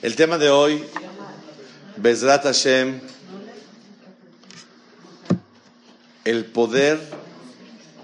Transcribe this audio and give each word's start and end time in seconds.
El 0.00 0.14
tema 0.14 0.38
de 0.38 0.48
hoy, 0.48 0.84
Bezrat 1.96 2.44
Hashem, 2.44 3.00
el 6.24 6.44
poder 6.44 7.00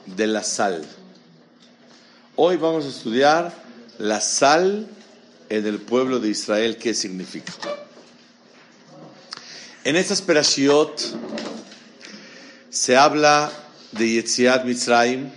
de 0.07 0.27
la 0.27 0.43
sal. 0.43 0.85
Hoy 2.35 2.57
vamos 2.57 2.85
a 2.85 2.89
estudiar 2.89 3.55
la 3.99 4.21
sal 4.21 4.89
en 5.49 5.67
el 5.69 5.79
pueblo 5.79 6.19
de 6.19 6.31
Israel, 6.31 6.79
qué 6.79 6.95
significa. 6.95 7.53
En 9.85 9.95
estas 9.95 10.21
perashiot 10.21 11.01
se 12.71 12.97
habla 12.97 13.53
de 13.93 14.15
Yetziat 14.15 14.65
Mitzrayim 14.65 15.31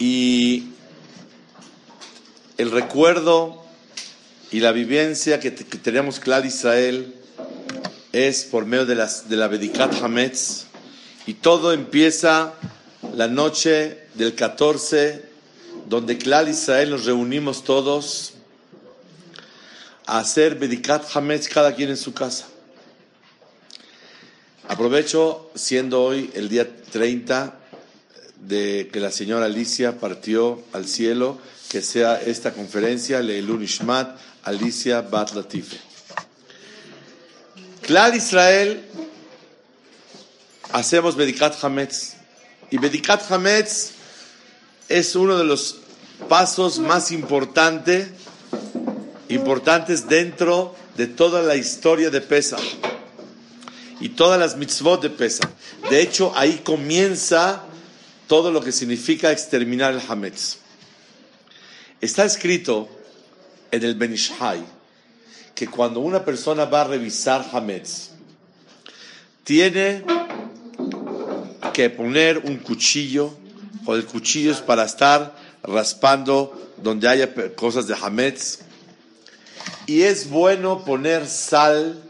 y 0.00 0.70
el 2.58 2.72
recuerdo 2.72 3.59
y 4.52 4.60
la 4.60 4.72
vivencia 4.72 5.38
que, 5.38 5.50
tenemos 5.50 6.18
claro 6.18 6.46
Israel 6.46 7.14
es 8.12 8.44
por 8.44 8.66
medio 8.66 8.86
de, 8.86 8.96
la 8.96 9.48
Bedikat 9.48 10.02
Hametz 10.02 10.66
y 11.26 11.34
todo 11.34 11.72
empieza 11.72 12.54
la 13.14 13.28
noche 13.28 14.06
del 14.14 14.34
14 14.34 15.24
donde 15.86 16.18
Klal 16.18 16.48
Israel 16.48 16.90
nos 16.90 17.04
reunimos 17.04 17.62
todos 17.62 18.34
a 20.06 20.18
hacer 20.18 20.56
Bedikat 20.56 21.04
Hametz 21.14 21.48
cada 21.48 21.74
quien 21.74 21.90
en 21.90 21.96
su 21.96 22.12
casa. 22.12 22.46
Aprovecho, 24.66 25.50
siendo 25.54 26.02
hoy 26.02 26.30
el 26.34 26.48
día 26.48 26.68
30 26.92 27.56
de 28.40 28.88
que 28.92 29.00
la 29.00 29.10
señora 29.10 29.46
Alicia 29.46 29.98
partió 29.98 30.62
al 30.72 30.86
cielo, 30.86 31.38
que 31.68 31.82
sea 31.82 32.20
esta 32.20 32.52
conferencia, 32.52 33.20
Leilun 33.20 33.62
Ishmat, 33.62 34.16
Alicia 34.44 35.02
Bat 35.02 35.34
Latife. 35.34 35.76
Klal 37.82 38.14
Israel, 38.14 38.84
hacemos 40.72 41.16
Bedikat 41.16 41.62
Hametz. 41.62 42.16
Y 42.70 42.78
Bedikat 42.78 43.30
Hametz 43.30 43.92
es 44.88 45.14
uno 45.16 45.36
de 45.36 45.44
los 45.44 45.76
pasos 46.28 46.78
más 46.78 47.10
importantes 47.10 48.08
importantes 49.30 50.08
dentro 50.08 50.74
de 50.96 51.06
toda 51.06 51.42
la 51.42 51.56
historia 51.56 52.10
de 52.10 52.20
Pesach 52.20 52.60
y 54.00 54.10
todas 54.10 54.38
las 54.38 54.56
mitzvot 54.56 55.02
de 55.02 55.10
Pesach. 55.10 55.48
De 55.88 56.02
hecho, 56.02 56.32
ahí 56.36 56.60
comienza 56.64 57.62
todo 58.26 58.50
lo 58.50 58.60
que 58.60 58.72
significa 58.72 59.30
exterminar 59.30 59.94
el 59.94 60.02
Hametz. 60.08 60.58
Está 62.00 62.24
escrito 62.24 62.88
en 63.70 63.84
el 63.84 63.94
Benishai 63.94 64.64
que 65.54 65.68
cuando 65.68 66.00
una 66.00 66.24
persona 66.24 66.64
va 66.64 66.80
a 66.80 66.84
revisar 66.84 67.46
Hametz, 67.52 68.12
tiene 69.44 70.02
que 71.74 71.90
poner 71.90 72.38
un 72.38 72.56
cuchillo, 72.56 73.36
o 73.84 73.94
el 73.94 74.06
cuchillo 74.06 74.52
es 74.52 74.60
para 74.60 74.84
estar 74.84 75.36
raspando 75.62 76.72
donde 76.78 77.08
haya 77.08 77.34
cosas 77.54 77.86
de 77.86 77.94
Hametz. 77.94 78.60
Y 79.86 80.00
es 80.00 80.30
bueno 80.30 80.82
poner 80.84 81.26
sal 81.26 82.02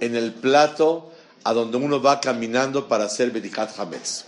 en 0.00 0.16
el 0.16 0.32
plato 0.32 1.12
a 1.42 1.52
donde 1.52 1.76
uno 1.76 2.00
va 2.00 2.22
caminando 2.22 2.88
para 2.88 3.04
hacer 3.04 3.32
Bedikat 3.32 3.78
Hametz. 3.78 4.24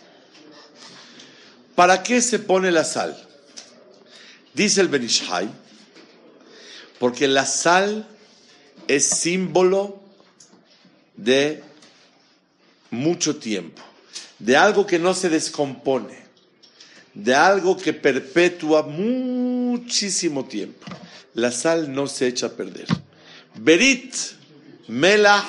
¿Para 1.74 2.02
qué 2.02 2.20
se 2.20 2.38
pone 2.40 2.70
la 2.70 2.84
sal? 2.84 3.16
Dice 4.52 4.82
el 4.82 4.88
Benishai, 4.88 5.48
porque 6.98 7.28
la 7.28 7.46
sal 7.46 8.06
es 8.88 9.04
símbolo 9.06 10.00
de 11.16 11.62
mucho 12.90 13.36
tiempo, 13.36 13.82
de 14.38 14.56
algo 14.56 14.86
que 14.86 14.98
no 14.98 15.14
se 15.14 15.28
descompone, 15.28 16.18
de 17.14 17.34
algo 17.34 17.76
que 17.76 17.92
perpetúa 17.92 18.82
muchísimo 18.82 20.44
tiempo. 20.44 20.86
La 21.34 21.50
sal 21.50 21.92
no 21.92 22.06
se 22.06 22.26
echa 22.26 22.46
a 22.46 22.50
perder. 22.50 22.86
Berit, 23.56 24.14
melah, 24.88 25.44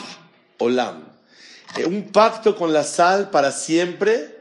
olam. 0.58 1.04
Eh, 1.78 1.86
un 1.86 2.12
pacto 2.12 2.56
con 2.56 2.74
la 2.74 2.84
sal 2.84 3.30
para 3.30 3.52
siempre 3.52 4.38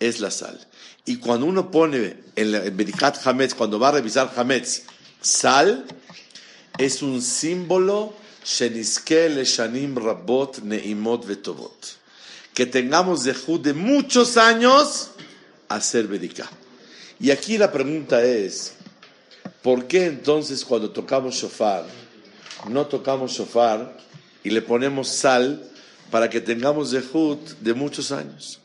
es 0.00 0.20
la 0.20 0.30
sal. 0.30 0.58
Y 1.06 1.16
cuando 1.16 1.46
uno 1.46 1.70
pone 1.70 2.16
en 2.36 2.54
el 2.54 2.70
Bedikat 2.70 3.26
Hametz, 3.26 3.54
cuando 3.54 3.78
va 3.78 3.88
a 3.88 3.92
revisar 3.92 4.32
Hametz, 4.34 4.84
sal, 5.24 5.84
es 6.78 7.02
un 7.02 7.22
símbolo 7.22 8.14
Rabot 9.96 10.58
Neimot 10.62 11.26
Vetovot. 11.26 11.96
Que 12.52 12.66
tengamos 12.66 13.24
de 13.24 13.34
de 13.62 13.74
muchos 13.74 14.36
años 14.36 15.10
a 15.68 15.80
ser 15.80 16.06
Bedikat. 16.06 16.50
Y 17.18 17.30
aquí 17.30 17.58
la 17.58 17.72
pregunta 17.72 18.22
es, 18.22 18.74
¿por 19.62 19.86
qué 19.86 20.06
entonces 20.06 20.64
cuando 20.64 20.90
tocamos 20.90 21.34
shofar, 21.34 21.84
no 22.68 22.86
tocamos 22.86 23.32
shofar 23.32 23.96
y 24.42 24.50
le 24.50 24.62
ponemos 24.62 25.08
sal 25.08 25.68
para 26.10 26.30
que 26.30 26.40
tengamos 26.40 26.90
zehut 26.90 27.40
de 27.60 27.74
muchos 27.74 28.12
años. 28.12 28.60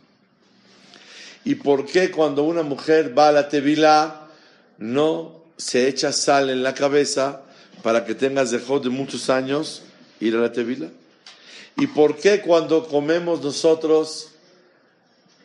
¿Y 1.44 1.56
por 1.56 1.86
qué 1.86 2.12
cuando 2.12 2.44
una 2.44 2.64
mujer 2.64 3.18
va 3.18 3.30
a 3.30 3.32
la 3.32 3.50
tevila 3.50 4.28
no 4.78 5.39
se 5.60 5.90
echa 5.90 6.14
sal 6.14 6.50
en 6.50 6.64
la 6.64 6.74
cabeza 6.74 7.42
para 7.84 8.06
que 8.06 8.16
tenga 8.16 8.46
zehut 8.46 8.82
de 8.82 8.90
muchos 8.90 9.30
años 9.30 9.84
ir 10.22 10.36
a 10.36 10.40
la 10.40 10.52
tevila? 10.52 10.88
¿Y 11.76 11.88
por 11.88 12.18
qué 12.18 12.42
cuando 12.42 12.88
comemos 12.88 13.42
nosotros 13.42 14.30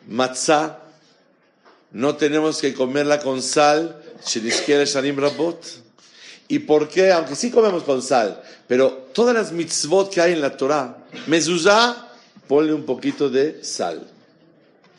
matzah 0.07 0.79
no 1.91 2.15
tenemos 2.15 2.59
que 2.59 2.73
comerla 2.73 3.19
con 3.19 3.41
sal? 3.41 4.01
¿Y 6.47 6.59
por 6.59 6.87
qué? 6.87 7.11
Aunque 7.11 7.35
sí 7.35 7.51
comemos 7.51 7.83
con 7.83 8.01
sal, 8.01 8.41
pero 8.67 9.09
todas 9.13 9.35
las 9.35 9.51
mitzvot 9.51 10.13
que 10.13 10.21
hay 10.21 10.31
en 10.33 10.41
la 10.41 10.55
Torah, 10.55 10.97
mezuzá, 11.27 12.09
ponle 12.47 12.73
un 12.73 12.85
poquito 12.85 13.29
de 13.29 13.63
sal. 13.63 14.07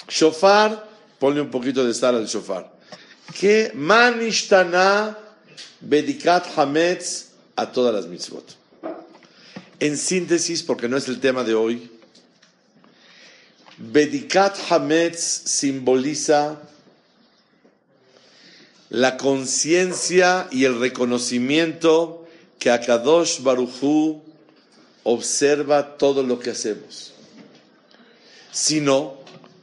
Shofar, 0.09 0.87
ponle 1.19 1.41
un 1.41 1.51
poquito 1.51 1.85
de 1.85 1.95
sal 1.95 2.17
al 2.17 2.27
shofar. 2.27 2.76
¿Qué 3.35 3.73
manishtana 3.75 5.19
bedikat 5.81 6.47
hametz 6.57 7.33
a 7.57 7.71
todas 7.71 7.95
las 7.95 8.07
mitzvot? 8.07 8.57
En 9.81 9.97
síntesis, 9.97 10.63
porque 10.63 10.89
no 10.89 10.97
es 10.97 11.09
el 11.09 11.21
tema 11.21 11.45
de 11.45 11.55
hoy, 11.55 11.91
bedikat 13.79 14.57
hametz 14.71 15.19
simboliza 15.19 16.59
la 18.89 19.17
conciencia 19.17 20.49
y 20.51 20.65
el 20.65 20.79
reconocimiento 20.79 22.27
que 22.59 22.71
Akadosh 22.71 23.43
Baruchu 23.43 24.23
observa 25.03 25.97
todo 25.99 26.23
lo 26.23 26.39
que 26.39 26.51
hacemos. 26.51 27.13
Si 28.53 28.81
no, 28.81 29.19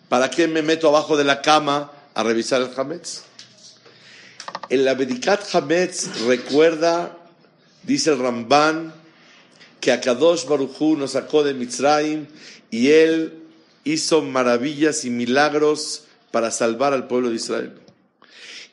¿para 0.09 0.30
qué 0.30 0.47
me 0.47 0.62
meto 0.62 0.88
abajo 0.88 1.18
de 1.18 1.24
la 1.24 1.41
cama 1.41 1.91
a 2.13 2.24
revisar 2.24 2.62
el 2.62 2.69
Hametz? 2.78 3.24
En 4.69 4.85
la 4.85 4.94
Bedikat 4.94 5.44
Hametz 5.53 6.25
recuerda, 6.25 7.18
dice 7.84 8.12
el 8.12 8.19
Ramban, 8.19 8.94
que 9.81 9.91
Akadosh 9.91 10.46
Baruchu 10.46 10.96
nos 10.96 11.12
sacó 11.12 11.44
de 11.44 11.53
Mitzrayim 11.53 12.28
y 12.72 12.90
él 12.90 13.44
hizo 13.84 14.22
maravillas 14.22 15.03
y 15.03 15.09
milagros 15.09 16.06
para 16.31 16.50
salvar 16.51 16.94
al 16.94 17.07
pueblo 17.07 17.29
de 17.29 17.35
Israel. 17.35 17.74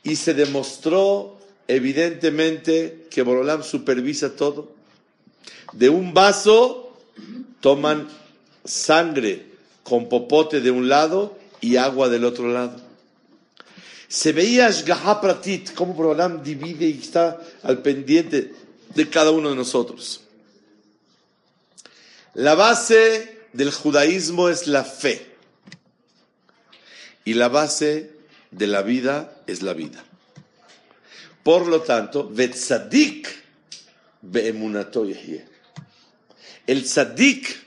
Y 0.04 0.14
se 0.14 0.34
demostró 0.34 1.38
evidentemente 1.66 3.06
que 3.10 3.22
Borolam 3.22 3.64
supervisa 3.64 4.36
todo. 4.36 4.72
De 5.72 5.88
un 5.88 6.14
vaso 6.14 6.96
toman 7.60 8.08
sangre 8.64 9.46
con 9.82 10.08
popote 10.08 10.60
de 10.60 10.70
un 10.70 10.88
lado 10.88 11.36
y 11.60 11.76
agua 11.76 12.08
del 12.08 12.24
otro 12.24 12.48
lado. 12.48 12.89
Se 14.10 14.32
veía 14.32 14.66
Ashgaha 14.66 15.20
Pratit, 15.20 15.72
cómo 15.72 15.94
Borolam 15.94 16.42
divide 16.42 16.84
y 16.84 16.98
está 16.98 17.40
al 17.62 17.80
pendiente 17.80 18.52
de 18.92 19.08
cada 19.08 19.30
uno 19.30 19.50
de 19.50 19.54
nosotros. 19.54 20.22
La 22.34 22.56
base 22.56 23.46
del 23.52 23.70
judaísmo 23.70 24.48
es 24.48 24.66
la 24.66 24.82
fe. 24.82 25.24
Y 27.24 27.34
la 27.34 27.46
base 27.46 28.10
de 28.50 28.66
la 28.66 28.82
vida 28.82 29.42
es 29.46 29.62
la 29.62 29.74
vida. 29.74 30.04
Por 31.44 31.68
lo 31.68 31.82
tanto, 31.82 32.28
Vetzadik 32.28 33.28
beemunato 34.22 35.06
El 36.66 36.82
tzadik 36.82 37.64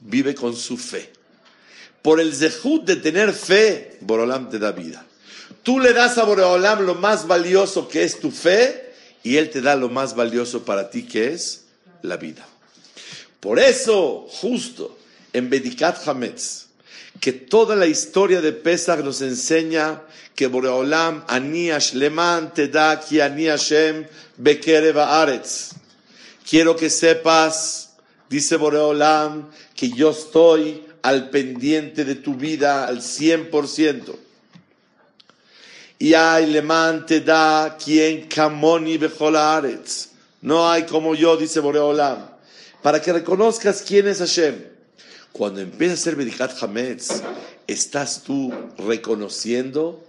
vive 0.00 0.34
con 0.34 0.54
su 0.54 0.76
fe. 0.76 1.10
Por 2.02 2.20
el 2.20 2.34
zehut 2.34 2.84
de 2.84 2.96
tener 2.96 3.32
fe, 3.32 3.96
Borolam 4.02 4.50
te 4.50 4.58
da 4.58 4.72
vida. 4.72 5.05
Tú 5.62 5.80
le 5.80 5.92
das 5.92 6.18
a 6.18 6.24
Borolam 6.24 6.86
lo 6.86 6.94
más 6.94 7.26
valioso 7.26 7.88
que 7.88 8.04
es 8.04 8.20
tu 8.20 8.30
fe 8.30 8.94
y 9.22 9.36
Él 9.36 9.50
te 9.50 9.60
da 9.60 9.74
lo 9.74 9.88
más 9.88 10.14
valioso 10.14 10.64
para 10.64 10.90
ti, 10.90 11.02
que 11.02 11.32
es 11.32 11.64
la 12.02 12.16
vida. 12.16 12.46
Por 13.40 13.58
eso, 13.58 14.26
justo 14.28 14.96
en 15.32 15.50
Bedikat 15.50 16.06
Hametz, 16.06 16.66
que 17.20 17.32
toda 17.32 17.76
la 17.76 17.86
historia 17.86 18.40
de 18.40 18.52
Pesach 18.52 19.00
nos 19.00 19.20
enseña 19.22 20.02
que 20.34 20.46
Boreolam, 20.46 21.24
Ani 21.28 21.70
Ashleman, 21.70 22.52
te 22.54 22.68
da 22.68 23.00
ki 23.00 23.20
Ani 23.20 23.46
Hashem, 23.46 24.06
Bekerev 24.36 24.98
Aretz. 24.98 25.72
Quiero 26.48 26.76
que 26.76 26.90
sepas, 26.90 27.90
dice 28.28 28.56
Boreolam, 28.56 29.50
que 29.74 29.90
yo 29.90 30.10
estoy 30.10 30.84
al 31.02 31.30
pendiente 31.30 32.04
de 32.04 32.16
tu 32.16 32.34
vida 32.34 32.86
al 32.86 32.98
100%. 32.98 34.25
Y 35.98 36.12
hay 36.14 36.46
Leman 36.46 37.06
te 37.06 37.20
da 37.20 37.76
quien 37.82 38.28
Kamoni 38.28 38.98
Becholaretz. 38.98 40.08
No 40.42 40.68
hay 40.68 40.84
como 40.84 41.14
yo, 41.14 41.36
dice 41.36 41.60
Boreolam. 41.60 42.28
Para 42.82 43.00
que 43.00 43.12
reconozcas 43.12 43.82
quién 43.82 44.06
es 44.06 44.18
Hashem. 44.18 44.56
Cuando 45.32 45.60
empiezas 45.60 46.00
a 46.00 46.02
ser 46.02 46.16
Bedikat 46.16 46.62
Hametz, 46.62 47.22
estás 47.66 48.22
tú 48.22 48.52
reconociendo 48.78 50.04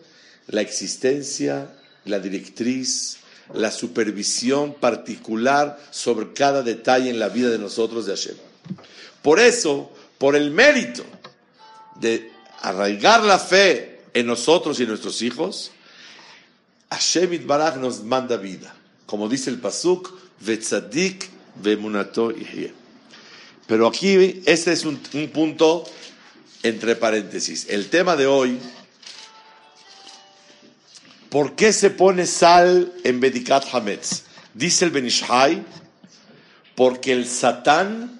la 0.47 0.61
existencia, 0.61 1.73
la 2.05 2.19
directriz, 2.19 3.17
la 3.53 3.71
supervisión 3.71 4.73
particular 4.73 5.79
sobre 5.91 6.33
cada 6.33 6.63
detalle 6.63 7.09
en 7.09 7.19
la 7.19 7.29
vida 7.29 7.49
de 7.49 7.59
nosotros 7.59 8.05
de 8.05 8.15
Hashem. 8.15 8.35
Por 9.21 9.39
eso, 9.39 9.91
por 10.17 10.35
el 10.35 10.51
mérito 10.51 11.03
de 11.99 12.31
arraigar 12.61 13.23
la 13.23 13.39
fe 13.39 14.01
en 14.13 14.27
nosotros 14.27 14.79
y 14.79 14.83
en 14.83 14.89
nuestros 14.89 15.21
hijos, 15.21 15.71
Hashem 16.89 17.33
Itbaraj 17.33 17.77
nos 17.77 18.03
manda 18.03 18.37
vida. 18.37 18.73
Como 19.05 19.29
dice 19.29 19.49
el 19.49 19.59
Pasuk, 19.59 20.13
Vetzadik 20.39 21.29
Vemunato 21.55 22.33
Pero 23.67 23.87
aquí, 23.87 24.41
este 24.45 24.73
es 24.73 24.85
un, 24.85 24.99
un 25.13 25.29
punto 25.29 25.83
entre 26.63 26.95
paréntesis. 26.95 27.67
El 27.69 27.89
tema 27.89 28.15
de 28.15 28.27
hoy 28.27 28.59
¿Por 31.29 31.55
qué 31.55 31.73
se 31.73 31.89
pone 31.89 32.25
sal 32.25 32.93
en 33.03 33.19
Bedikat 33.19 33.65
Hametz? 33.73 34.23
Dice 34.53 34.85
el 34.85 34.91
Benishai, 34.91 35.63
porque 36.73 37.11
el 37.11 37.27
Satán 37.27 38.17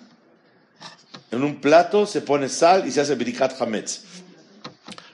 en 1.31 1.43
un 1.43 1.61
plato 1.61 2.05
se 2.05 2.21
pone 2.21 2.49
sal 2.49 2.85
y 2.85 2.91
se 2.91 3.01
hace 3.01 3.15
Bedikat 3.15 3.59
Hametz. 3.61 4.01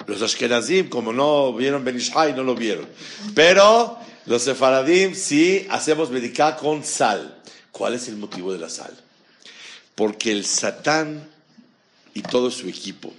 Los 0.07 0.21
Ashkenazim, 0.21 0.89
como 0.89 1.13
no 1.13 1.53
vieron 1.53 1.83
Benishai, 1.83 2.33
no 2.33 2.43
lo 2.43 2.55
vieron. 2.55 2.87
Pero 3.33 3.97
los 4.25 4.43
Sefaradim 4.43 5.15
sí 5.15 5.67
hacemos 5.69 6.09
Bedikat 6.09 6.59
con 6.59 6.83
sal. 6.83 7.41
¿Cuál 7.71 7.95
es 7.95 8.07
el 8.07 8.17
motivo 8.17 8.53
de 8.53 8.59
la 8.59 8.69
sal? 8.69 8.93
Porque 9.95 10.31
el 10.31 10.45
Satán 10.45 11.29
y 12.13 12.21
todo 12.21 12.51
su 12.51 12.67
equipo 12.67 13.13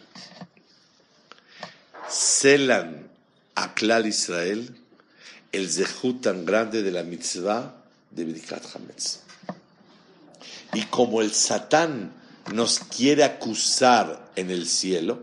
celan 2.09 3.09
a 3.55 3.75
Klal 3.75 4.07
Israel 4.07 4.77
el 5.53 5.71
zehut 5.71 6.23
tan 6.23 6.45
grande 6.45 6.83
de 6.83 6.91
la 6.91 7.03
mitzvah 7.03 7.75
de 8.11 8.25
Bidikat 8.25 8.65
Hametz. 8.75 9.21
Y 10.73 10.83
como 10.87 11.23
el 11.23 11.33
Satán 11.33 12.13
nos 12.53 12.81
quiere 12.81 13.23
acusar 13.25 14.33
en 14.35 14.51
el 14.51 14.67
cielo, 14.67 15.23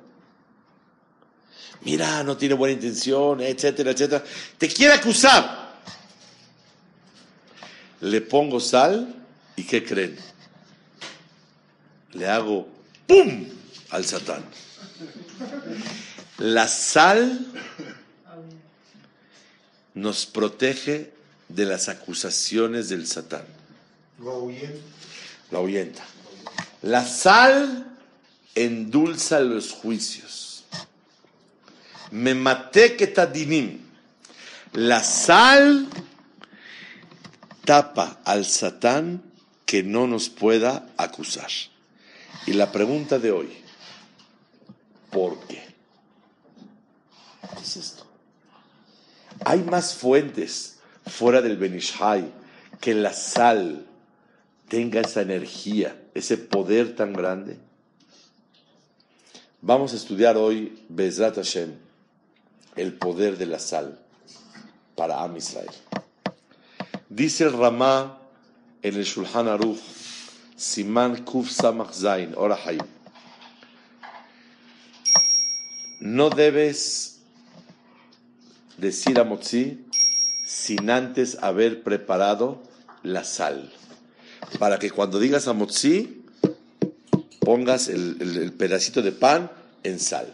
mira, 1.83 2.23
no 2.23 2.37
tiene 2.37 2.55
buena 2.55 2.73
intención, 2.73 3.41
etcétera, 3.41 3.91
etcétera, 3.91 4.23
te 4.57 4.67
quiere 4.67 4.93
acusar. 4.93 5.71
Le 8.01 8.21
pongo 8.21 8.59
sal 8.59 9.15
y 9.55 9.63
¿qué 9.63 9.83
creen? 9.83 10.17
Le 12.13 12.27
hago 12.27 12.67
¡pum! 13.07 13.45
al 13.91 14.05
Satán. 14.05 14.43
La 16.39 16.67
sal 16.67 17.45
nos 19.93 20.25
protege 20.25 21.11
de 21.47 21.65
las 21.65 21.89
acusaciones 21.89 22.89
del 22.89 23.05
Satán. 23.05 23.45
Lo 25.51 25.59
ahuyenta. 25.59 26.03
La 26.81 27.05
sal 27.05 27.97
endulza 28.55 29.39
los 29.41 29.71
juicios. 29.71 30.50
Me 32.11 32.33
maté 32.33 32.95
que 32.95 33.07
tadinim. 33.07 33.79
La 34.73 35.03
sal 35.03 35.87
tapa 37.65 38.19
al 38.23 38.45
Satán 38.45 39.21
que 39.65 39.83
no 39.83 40.07
nos 40.07 40.29
pueda 40.29 40.89
acusar. 40.97 41.49
Y 42.45 42.53
la 42.53 42.71
pregunta 42.71 43.19
de 43.19 43.31
hoy, 43.31 43.49
¿por 45.09 45.39
qué? 45.47 45.63
¿Qué 47.55 47.61
es 47.61 47.77
esto? 47.77 48.05
Hay 49.45 49.59
más 49.63 49.95
fuentes 49.95 50.79
fuera 51.05 51.41
del 51.41 51.57
Benishai 51.57 52.31
que 52.79 52.93
la 52.93 53.13
sal 53.13 53.85
tenga 54.67 55.01
esa 55.01 55.21
energía, 55.21 56.01
ese 56.13 56.37
poder 56.37 56.95
tan 56.95 57.13
grande. 57.13 57.57
Vamos 59.61 59.93
a 59.93 59.97
estudiar 59.97 60.37
hoy, 60.37 60.83
Bezrat 60.89 61.35
Hashem, 61.35 61.75
el 62.75 62.94
poder 62.94 63.38
de 63.38 63.45
la 63.45 63.59
sal 63.59 64.00
para 64.95 65.23
Am 65.23 65.38
Israel. 65.38 65.69
Dice 67.09 67.45
el 67.45 67.53
Ramá 67.53 68.19
en 68.81 68.95
el 68.95 69.03
Shulchan 69.03 69.47
Aruch, 69.47 69.79
Siman 70.56 71.23
Kuf 71.23 71.50
Samach 71.50 71.91
Zain, 71.94 72.35
No 76.00 76.29
debes 76.29 77.19
decir 78.77 79.19
a 79.19 79.24
Motzi 79.24 79.85
sin 80.45 80.89
antes 80.89 81.38
haber 81.41 81.83
preparado 81.83 82.62
la 83.03 83.24
sal. 83.24 83.71
Para 84.59 84.79
que 84.79 84.91
cuando 84.91 85.19
digas 85.19 85.47
a 85.47 85.53
Motzi, 85.53 86.24
pongas 87.39 87.88
el, 87.89 88.53
pedacito 88.57 89.01
de 89.01 89.12
pan 89.12 89.51
en 89.83 90.00
sal. 90.00 90.33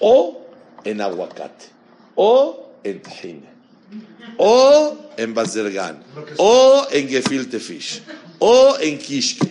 O 0.00 0.46
en 0.84 1.00
aguacate. 1.00 1.66
O 2.14 2.70
en 2.84 3.00
tajine. 3.00 3.48
O 4.38 4.96
en 5.16 5.34
bazergan. 5.34 6.02
O 6.36 6.86
en 6.90 7.08
gefilte 7.08 7.60
fish. 7.60 8.02
O 8.38 8.76
en 8.80 8.98
kishke. 8.98 9.50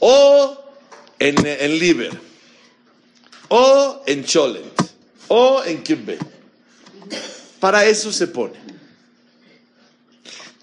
O 0.00 0.56
en, 1.18 1.46
en 1.46 1.78
liver. 1.78 2.18
O 3.48 4.02
en 4.06 4.24
cholent. 4.24 4.72
O 5.28 5.62
en 5.64 5.82
kibbeh 5.82 6.18
para 7.60 7.84
eso 7.86 8.12
se 8.12 8.26
pone. 8.26 8.58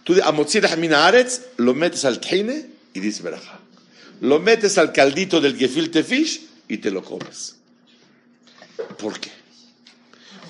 Tú 0.03 0.15
a 0.22 1.07
Aretz 1.07 1.41
lo 1.57 1.74
metes 1.74 2.05
al 2.05 2.19
tajine 2.19 2.67
y 2.93 3.00
dices. 3.00 3.25
Lo 4.22 4.39
metes 4.39 4.77
al 4.77 4.93
caldito 4.93 5.41
del 5.41 5.57
gefilte 5.57 6.03
fish 6.03 6.48
y 6.67 6.77
te 6.77 6.91
lo 6.91 7.03
comes. 7.03 7.55
¿Por 8.98 9.19
qué? 9.19 9.31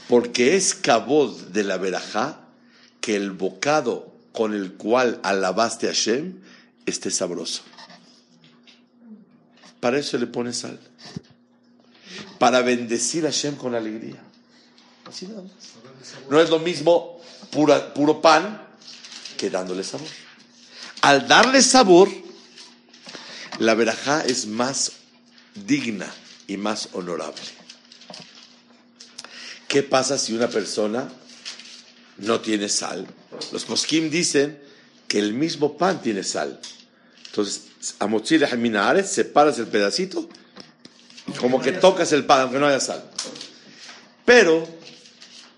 Porque 0.07 0.55
es 0.55 0.75
cabod 0.75 1.39
de 1.47 1.63
la 1.63 1.77
verajá 1.77 2.39
que 3.01 3.15
el 3.15 3.31
bocado 3.31 4.13
con 4.31 4.53
el 4.53 4.73
cual 4.73 5.19
alabaste 5.23 5.87
a 5.87 5.91
Hashem 5.91 6.39
esté 6.85 7.09
sabroso. 7.09 7.63
Para 9.79 9.99
eso 9.99 10.17
le 10.17 10.27
pone 10.27 10.53
sal. 10.53 10.79
Para 12.39 12.61
bendecir 12.61 13.25
a 13.25 13.31
Hashem 13.31 13.55
con 13.55 13.75
alegría. 13.75 14.21
Así. 15.05 15.27
No 16.29 16.39
es 16.39 16.49
lo 16.49 16.59
mismo 16.59 17.19
puro 17.51 18.21
pan 18.21 18.61
que 19.37 19.49
dándole 19.49 19.83
sabor. 19.83 20.07
Al 21.01 21.27
darle 21.27 21.61
sabor, 21.61 22.09
la 23.59 23.75
verajá 23.75 24.21
es 24.25 24.47
más 24.47 24.93
digna 25.53 26.11
y 26.47 26.57
más 26.57 26.89
honorable. 26.93 27.41
¿Qué 29.75 29.83
pasa 29.83 30.17
si 30.17 30.33
una 30.33 30.47
persona 30.47 31.09
no 32.19 32.39
tiene 32.39 32.69
sal? 32.69 33.05
Los 33.51 33.65
poskim 33.65 34.09
dicen 34.09 34.57
que 35.05 35.19
el 35.19 35.33
mismo 35.33 35.77
pan 35.77 36.01
tiene 36.01 36.23
sal. 36.23 36.61
Entonces, 37.25 37.63
a 37.99 38.07
mochila 38.07 38.47
minares, 38.55 39.11
separas 39.11 39.59
el 39.59 39.67
pedacito, 39.67 40.29
como 41.41 41.61
que 41.61 41.73
tocas 41.73 42.13
el 42.13 42.23
pan, 42.23 42.43
aunque 42.43 42.57
no 42.57 42.67
haya 42.67 42.79
sal. 42.79 43.03
Pero 44.23 44.65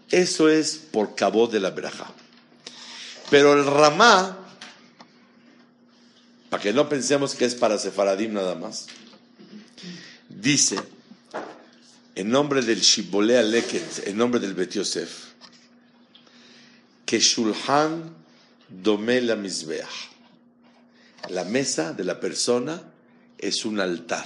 eso 0.09 0.49
es 0.49 0.77
por 0.77 1.13
cabo 1.13 1.45
de 1.45 1.59
la 1.59 1.69
verajá. 1.69 2.11
Pero 3.29 3.53
el 3.53 3.67
ramá, 3.67 4.35
para 6.49 6.63
que 6.63 6.73
no 6.73 6.89
pensemos 6.89 7.35
que 7.35 7.45
es 7.45 7.53
para 7.53 7.77
Sefaradim 7.77 8.33
nada 8.33 8.55
más, 8.55 8.87
dice, 10.27 10.79
en 12.17 12.31
nombre 12.31 12.63
del 12.63 12.81
Shibolea 12.81 13.43
Leket, 13.43 14.07
en 14.07 14.17
nombre 14.17 14.39
del 14.39 14.55
Bet 14.55 14.71
Yosef, 14.71 15.33
que 17.05 17.19
Shulhan 17.19 18.11
dome 18.67 19.21
la 19.21 19.37
La 21.29 21.43
mesa 21.43 21.93
de 21.93 22.03
la 22.03 22.19
persona 22.19 22.81
es 23.37 23.65
un 23.65 23.79
altar. 23.79 24.25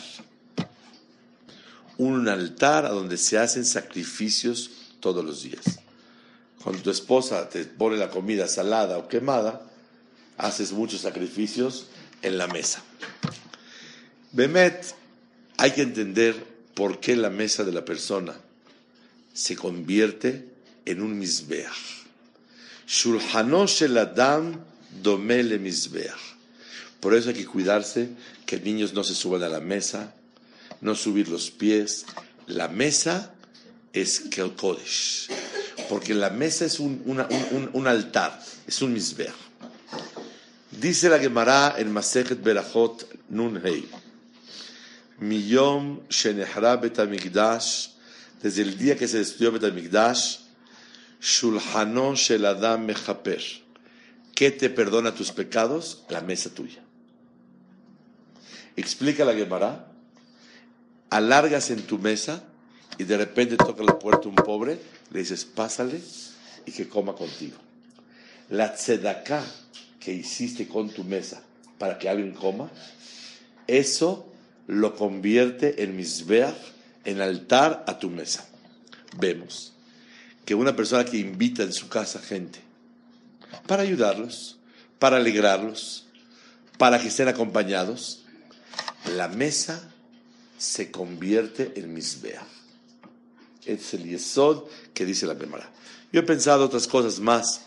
Un 1.98 2.29
altar 2.29 2.86
a 2.86 2.91
donde 2.91 3.17
se 3.17 3.38
hacen 3.38 3.65
sacrificios 3.65 4.71
todos 5.01 5.25
los 5.25 5.43
días. 5.43 5.81
Cuando 6.63 6.81
tu 6.81 6.91
esposa 6.91 7.50
te 7.50 7.65
pone 7.65 7.98
la 7.98 8.10
comida 8.10 8.48
salada 8.48 9.00
o 9.00 9.10
quemada, 9.10 9.69
haces 10.38 10.71
muchos 10.71 11.01
sacrificios 11.01 11.88
en 12.21 12.38
la 12.38 12.48
mesa. 12.48 12.81
Bemet, 14.31 14.95
hay 15.57 15.71
que 15.71 15.81
entender 15.81 16.50
por 16.73 16.99
qué 16.99 17.15
la 17.15 17.29
mesa 17.29 17.63
de 17.63 17.71
la 17.71 17.85
persona 17.85 18.33
se 19.33 19.55
convierte 19.55 20.47
en 20.85 21.01
un 21.01 21.17
misbeach. 21.17 22.05
Shulhano 22.87 23.65
shel 23.67 23.97
adam 23.97 24.59
domele 25.01 25.57
misbeach. 25.59 26.31
Por 26.99 27.15
eso 27.15 27.29
hay 27.29 27.35
que 27.35 27.45
cuidarse 27.45 28.09
que 28.45 28.59
niños 28.59 28.93
no 28.93 29.03
se 29.03 29.15
suban 29.15 29.43
a 29.43 29.49
la 29.49 29.59
mesa, 29.59 30.13
no 30.81 30.95
subir 30.95 31.29
los 31.29 31.49
pies. 31.49 32.05
La 32.47 32.67
mesa 32.67 33.33
es 33.93 34.23
el 34.37 34.53
Kodesh, 34.53 35.29
porque 35.89 36.13
la 36.13 36.29
mesa 36.29 36.65
es 36.65 36.79
un, 36.79 37.01
un, 37.73 37.87
altar, 37.87 38.39
es 38.67 38.81
un 38.81 38.93
misbeach. 38.93 39.33
Dice 40.71 41.09
la 41.09 41.19
Gemara 41.19 41.75
en 41.77 41.91
Masechet 41.91 42.41
Berachot 42.41 43.07
Nun 43.29 43.61
Hei, 43.63 43.87
Miyom 45.21 46.01
Shenehra 46.09 46.77
Betamigdash, 46.77 47.89
desde 48.41 48.63
el 48.63 48.77
día 48.77 48.97
que 48.97 49.07
se 49.07 49.19
destruyó 49.19 49.51
Betamigdash, 49.51 50.39
Shulhanon 51.21 52.15
Shel 52.15 52.43
Adam 52.43 52.85
Mechaper, 52.85 53.43
¿qué 54.33 54.49
te 54.49 54.71
perdona 54.71 55.13
tus 55.13 55.31
pecados? 55.31 56.03
La 56.09 56.21
mesa 56.21 56.49
tuya. 56.49 56.81
Explica 58.75 59.23
la 59.23 59.35
Gemara, 59.35 59.91
alargas 61.11 61.69
en 61.69 61.83
tu 61.83 61.99
mesa 61.99 62.43
y 62.97 63.03
de 63.03 63.17
repente 63.17 63.57
toca 63.57 63.83
la 63.83 63.99
puerta 63.99 64.27
un 64.27 64.35
pobre, 64.35 64.79
le 65.11 65.19
dices, 65.19 65.45
pásale 65.45 66.01
y 66.65 66.71
que 66.71 66.89
coma 66.89 67.13
contigo. 67.13 67.57
La 68.49 68.73
tzedaká 68.73 69.43
que 69.99 70.11
hiciste 70.11 70.67
con 70.67 70.89
tu 70.89 71.03
mesa 71.03 71.43
para 71.77 71.99
que 71.99 72.09
alguien 72.09 72.31
coma, 72.31 72.71
eso 73.67 74.30
lo 74.71 74.95
convierte 74.95 75.83
en 75.83 75.97
misbeach, 75.97 76.55
en 77.03 77.19
altar 77.19 77.83
a 77.87 77.99
tu 77.99 78.09
mesa. 78.09 78.47
Vemos 79.17 79.73
que 80.45 80.55
una 80.55 80.73
persona 80.77 81.03
que 81.03 81.17
invita 81.17 81.63
en 81.63 81.73
su 81.73 81.89
casa 81.89 82.21
gente 82.21 82.59
para 83.67 83.83
ayudarlos, 83.83 84.59
para 84.97 85.17
alegrarlos, 85.17 86.05
para 86.77 87.01
que 87.01 87.09
estén 87.09 87.27
acompañados, 87.27 88.23
la 89.17 89.27
mesa 89.27 89.91
se 90.57 90.89
convierte 90.89 91.73
en 91.75 91.93
misbeach. 91.93 92.41
Es 93.65 93.93
el 93.93 94.05
yesod 94.05 94.69
que 94.93 95.03
dice 95.03 95.25
la 95.25 95.35
Gemara. 95.35 95.69
Yo 96.13 96.21
he 96.21 96.23
pensado 96.23 96.63
otras 96.63 96.87
cosas 96.87 97.19
más 97.19 97.65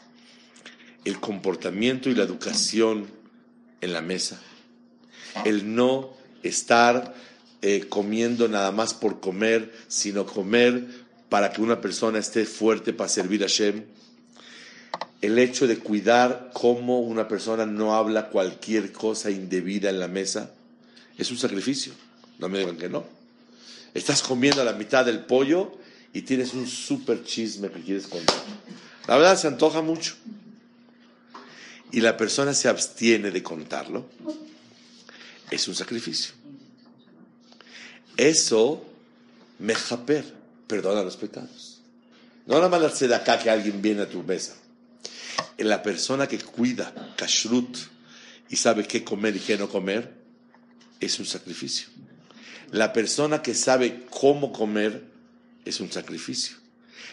el 1.04 1.20
comportamiento 1.20 2.08
y 2.08 2.14
la 2.14 2.23
educación 2.23 3.06
en 3.82 3.92
la 3.92 4.00
mesa, 4.00 4.40
el 5.44 5.75
no 5.75 6.13
estar 6.45 7.15
eh, 7.63 7.87
comiendo 7.89 8.47
nada 8.47 8.71
más 8.71 8.95
por 8.95 9.21
comer, 9.21 9.73
sino 9.89 10.27
comer 10.27 10.87
para 11.29 11.51
que 11.51 11.63
una 11.63 11.81
persona 11.81 12.19
esté 12.19 12.45
fuerte 12.45 12.93
para 12.93 13.09
servir 13.09 13.43
a 13.43 13.49
Shem, 13.49 13.85
el 15.21 15.39
hecho 15.39 15.67
de 15.67 15.79
cuidar 15.79 16.51
cómo 16.53 17.01
una 17.01 17.27
persona 17.27 17.65
no 17.65 17.95
habla 17.95 18.29
cualquier 18.29 18.93
cosa 18.93 19.31
indebida 19.31 19.89
en 19.89 19.99
la 19.99 20.07
mesa, 20.07 20.53
es 21.17 21.31
un 21.31 21.39
sacrificio, 21.39 21.93
no 22.39 22.49
me 22.49 22.59
digan 22.59 22.77
que 22.77 22.89
no. 22.89 23.05
Estás 23.95 24.23
comiendo 24.23 24.63
la 24.65 24.75
mitad 24.75 25.07
del 25.07 25.21
pollo 25.21 25.73
y 26.13 26.23
tienes 26.23 26.53
un 26.53 26.67
super 26.67 27.25
chisme 27.25 27.71
que 27.71 27.81
quieres 27.81 28.07
contar. 28.07 28.37
La 29.09 29.17
verdad 29.17 29.39
se 29.39 29.47
antoja 29.47 29.81
mucho 29.83 30.15
y 31.91 32.01
la 32.01 32.17
persona 32.17 32.53
se 32.53 32.69
abstiene 32.69 33.31
de 33.31 33.43
contarlo, 33.43 34.07
es 35.51 35.69
un 35.69 35.75
sacrificio. 35.75 36.35
Eso, 38.17 38.85
mejaper, 39.59 40.25
perdona 40.67 41.03
los 41.03 41.17
pecados. 41.17 41.81
No 42.47 42.57
nada 42.57 42.69
más 42.69 43.01
la 43.01 43.17
acá 43.17 43.39
que 43.39 43.51
alguien 43.51 43.81
viene 43.81 44.03
a 44.03 44.09
tu 44.09 44.23
mesa. 44.23 44.55
La 45.59 45.83
persona 45.83 46.27
que 46.27 46.39
cuida 46.39 46.93
kashrut 47.17 47.77
y 48.51 48.57
sabe 48.57 48.87
qué 48.87 49.03
comer 49.03 49.37
y 49.37 49.41
qué 49.41 49.57
no 49.57 49.69
comer, 49.69 50.13
es 51.01 51.19
un 51.19 51.27
sacrificio. 51.27 51.89
La 52.71 52.93
persona 52.93 53.43
que 53.43 53.55
sabe 53.55 54.05
cómo 54.11 54.53
comer 54.53 55.05
es 55.65 55.81
un 55.81 55.91
sacrificio. 55.91 56.57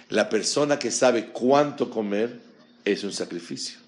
La 0.10 0.30
persona 0.30 0.78
que 0.78 0.92
sabe 0.92 1.28
cuánto 1.28 1.90
comer 1.90 2.42
es 2.84 3.04
un 3.04 3.14
sacrificio. 3.14 3.80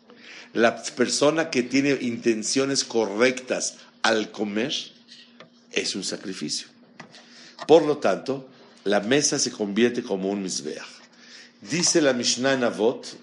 La 0.54 0.82
persona 0.82 1.50
que 1.50 1.64
tiene 1.64 1.98
intenciones 2.02 2.84
correctas 2.84 3.78
al 4.04 4.32
comer 4.32 4.74
es 5.72 5.96
un 5.96 6.04
sacrificio. 6.04 6.68
Por 7.68 7.84
lo 7.84 7.98
tanto, 7.98 8.48
la 8.84 9.00
mesa 9.00 9.40
se 9.40 9.52
convierte 9.52 10.04
como 10.04 10.30
un 10.30 10.44
misbeach. 10.44 10.84
Dice 11.62 12.02
la 12.02 12.14
Mishnah 12.14 12.54
en 12.54 12.64
Avot, 12.66 13.18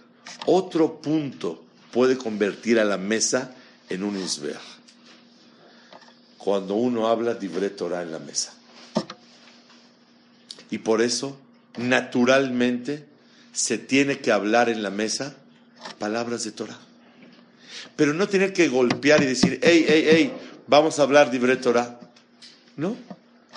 otro 0.47 1.01
punto 1.01 1.63
puede 1.93 2.17
convertir 2.17 2.81
a 2.81 2.85
la 2.85 2.97
mesa 2.97 3.55
en 3.89 4.03
un 4.03 4.17
misbeach. 4.17 4.59
Cuando 6.39 6.75
uno 6.75 7.09
habla 7.09 7.35
de 7.35 7.71
Torah 7.71 8.03
en 8.03 8.13
la 8.13 8.19
mesa. 8.19 8.55
Y 10.71 10.79
por 10.79 11.03
eso, 11.03 11.39
naturalmente, 11.77 13.05
se 13.53 13.77
tiene 13.77 14.21
que 14.21 14.33
hablar 14.33 14.71
en 14.71 14.83
la 14.83 14.91
mesa 14.91 15.37
palabras 15.99 16.45
de 16.45 16.53
Torah 16.53 16.79
pero 17.97 18.15
no 18.15 18.29
tener 18.29 18.53
que 18.53 18.69
golpear 18.69 19.23
y 19.23 19.27
decir, 19.27 19.61
hey, 19.63 19.85
hey, 19.87 20.09
hey, 20.11 20.33
vamos 20.71 21.01
a 21.01 21.03
hablar 21.03 21.33
de 21.33 21.57
Torah. 21.57 21.99
No, 22.77 22.97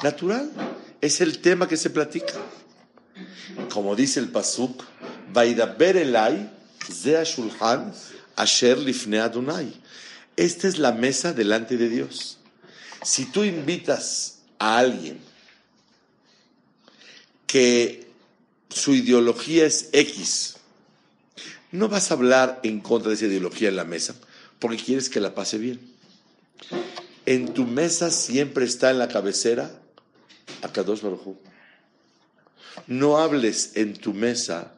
natural, 0.02 0.52
es 1.00 1.22
el 1.22 1.40
tema 1.40 1.68
que 1.68 1.78
se 1.78 1.92
platica. 1.92 2.34
Como 3.72 3.96
dice 3.96 4.20
el 4.20 4.30
Pasuk, 4.30 4.84
Vaidaber 5.32 5.98
elai, 5.98 6.50
zea 6.92 7.24
shulhan, 7.24 7.94
asher 8.36 8.80
lifne 8.80 9.20
Adonai. 9.20 9.72
Esta 10.36 10.68
es 10.68 10.80
la 10.80 10.92
mesa 10.92 11.34
delante 11.34 11.78
de 11.78 11.88
Dios. 11.88 12.40
Si 13.04 13.26
tú 13.26 13.44
invitas 13.44 14.40
a 14.58 14.80
alguien 14.80 15.20
que 17.46 18.08
su 18.70 18.96
ideología 18.96 19.68
es 19.68 19.90
X, 19.94 20.56
no 21.72 21.90
vas 21.90 22.10
a 22.10 22.16
hablar 22.16 22.60
en 22.64 22.80
contra 22.80 23.10
de 23.10 23.16
esa 23.16 23.26
ideología 23.26 23.70
en 23.70 23.76
la 23.76 23.84
mesa, 23.84 24.16
porque 24.58 24.78
quieres 24.78 25.10
que 25.10 25.20
la 25.20 25.36
pase 25.36 25.60
bien. 25.60 25.94
En 27.26 27.54
tu 27.54 27.66
mesa 27.66 28.12
siempre 28.12 28.66
está 28.66 28.92
en 28.92 29.00
la 29.00 29.08
cabecera 29.08 29.72
Akadosh 30.62 31.02
Baruj 31.02 31.38
No 32.88 33.18
hables 33.18 33.72
en 33.76 33.94
tu 33.94 34.14
mesa 34.14 34.74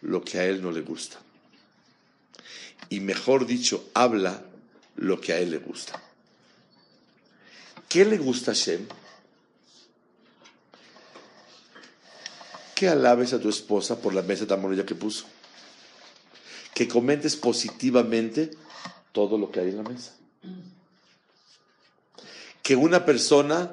lo 0.00 0.24
que 0.24 0.38
a 0.38 0.44
él 0.44 0.62
no 0.62 0.70
le 0.70 0.82
gusta. 0.82 1.18
Y 2.88 3.00
mejor 3.00 3.46
dicho, 3.46 3.88
habla 3.94 4.42
lo 4.96 5.20
que 5.20 5.32
a 5.32 5.38
él 5.38 5.50
le 5.50 5.58
gusta. 5.58 6.00
¿Qué 7.88 8.04
le 8.04 8.18
gusta 8.18 8.52
a 8.52 8.54
Shem? 8.54 8.86
Que 12.74 12.88
alabes 12.88 13.32
a 13.32 13.40
tu 13.40 13.48
esposa 13.48 14.00
por 14.00 14.14
la 14.14 14.22
mesa 14.22 14.46
tan 14.46 14.62
bonita 14.62 14.86
que 14.86 14.94
puso 14.94 15.26
que 16.78 16.86
comentes 16.86 17.34
positivamente 17.34 18.52
todo 19.10 19.36
lo 19.36 19.50
que 19.50 19.58
hay 19.58 19.70
en 19.70 19.78
la 19.78 19.82
mesa. 19.82 20.12
Que 22.68 22.76
una 22.76 23.06
persona 23.06 23.72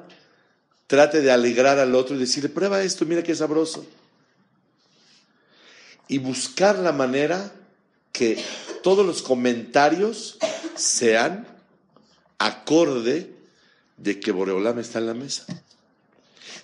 trate 0.86 1.20
de 1.20 1.30
alegrar 1.30 1.78
al 1.78 1.94
otro 1.94 2.16
y 2.16 2.18
decirle, 2.18 2.48
prueba 2.48 2.82
esto, 2.82 3.04
mira 3.04 3.22
qué 3.22 3.34
sabroso. 3.34 3.84
Y 6.08 6.16
buscar 6.16 6.78
la 6.78 6.92
manera 6.92 7.52
que 8.10 8.42
todos 8.82 9.04
los 9.04 9.20
comentarios 9.20 10.38
sean 10.76 11.46
acorde 12.38 13.36
de 13.98 14.18
que 14.18 14.32
Boreolam 14.32 14.78
está 14.78 14.98
en 15.00 15.08
la 15.08 15.12
mesa. 15.12 15.44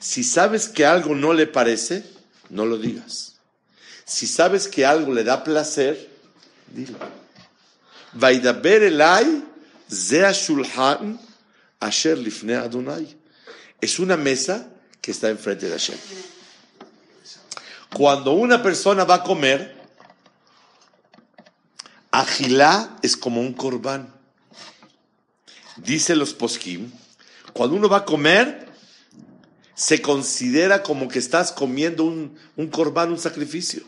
Si 0.01 0.25
sabes 0.25 0.71
que 0.71 0.87
algo 0.87 1.15
no 1.15 1.35
le 1.35 1.47
parece, 1.47 2.03
no 2.49 2.65
lo 2.65 2.79
digas. 2.79 3.35
Si 4.07 4.27
sabes 4.27 4.69
que 4.69 4.87
algo 4.87 5.12
le 5.12 5.23
da 5.23 5.45
placer, 5.45 6.09
Dilo. 6.69 6.97
Vaidaber 8.15 8.85
elai 8.85 9.45
zea 9.91 10.33
shulhan 10.33 11.21
asher 11.83 12.17
lifne 12.17 12.55
Adonai. 12.55 13.17
Es 13.81 13.99
una 13.99 14.17
mesa 14.17 14.71
que 15.01 15.11
está 15.11 15.29
enfrente 15.29 15.67
de 15.67 15.73
Hashem. 15.73 15.99
Cuando 17.95 18.33
una 18.33 18.62
persona 18.62 19.05
va 19.05 19.17
a 19.17 19.23
comer, 19.25 19.77
Agilá 22.11 22.97
es 23.03 23.17
como 23.17 23.41
un 23.41 23.53
corbán. 23.53 24.15
Dice 25.77 26.15
los 26.15 26.33
poskim, 26.35 26.91
cuando 27.53 27.77
uno 27.77 27.89
va 27.89 27.99
a 27.99 28.05
comer, 28.05 28.69
se 29.75 30.01
considera 30.01 30.83
como 30.83 31.09
que 31.09 31.19
estás 31.19 31.51
comiendo 31.51 32.05
un, 32.05 32.39
un 32.57 32.69
corbán, 32.69 33.11
un 33.11 33.19
sacrificio. 33.19 33.83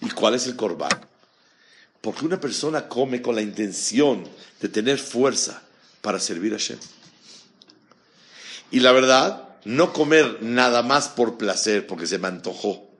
¿Y 0.00 0.10
cuál 0.10 0.34
es 0.34 0.46
el 0.46 0.56
corbán? 0.56 0.90
Porque 2.00 2.24
una 2.24 2.40
persona 2.40 2.88
come 2.88 3.22
con 3.22 3.36
la 3.36 3.42
intención 3.42 4.26
de 4.60 4.68
tener 4.68 4.98
fuerza 4.98 5.62
para 6.02 6.20
servir 6.20 6.52
a 6.52 6.58
Hashem. 6.58 6.78
Y 8.70 8.80
la 8.80 8.92
verdad, 8.92 9.48
no 9.64 9.92
comer 9.92 10.42
nada 10.42 10.82
más 10.82 11.08
por 11.08 11.38
placer, 11.38 11.86
porque 11.86 12.06
se 12.06 12.18
me 12.18 12.28
antojó, 12.28 12.90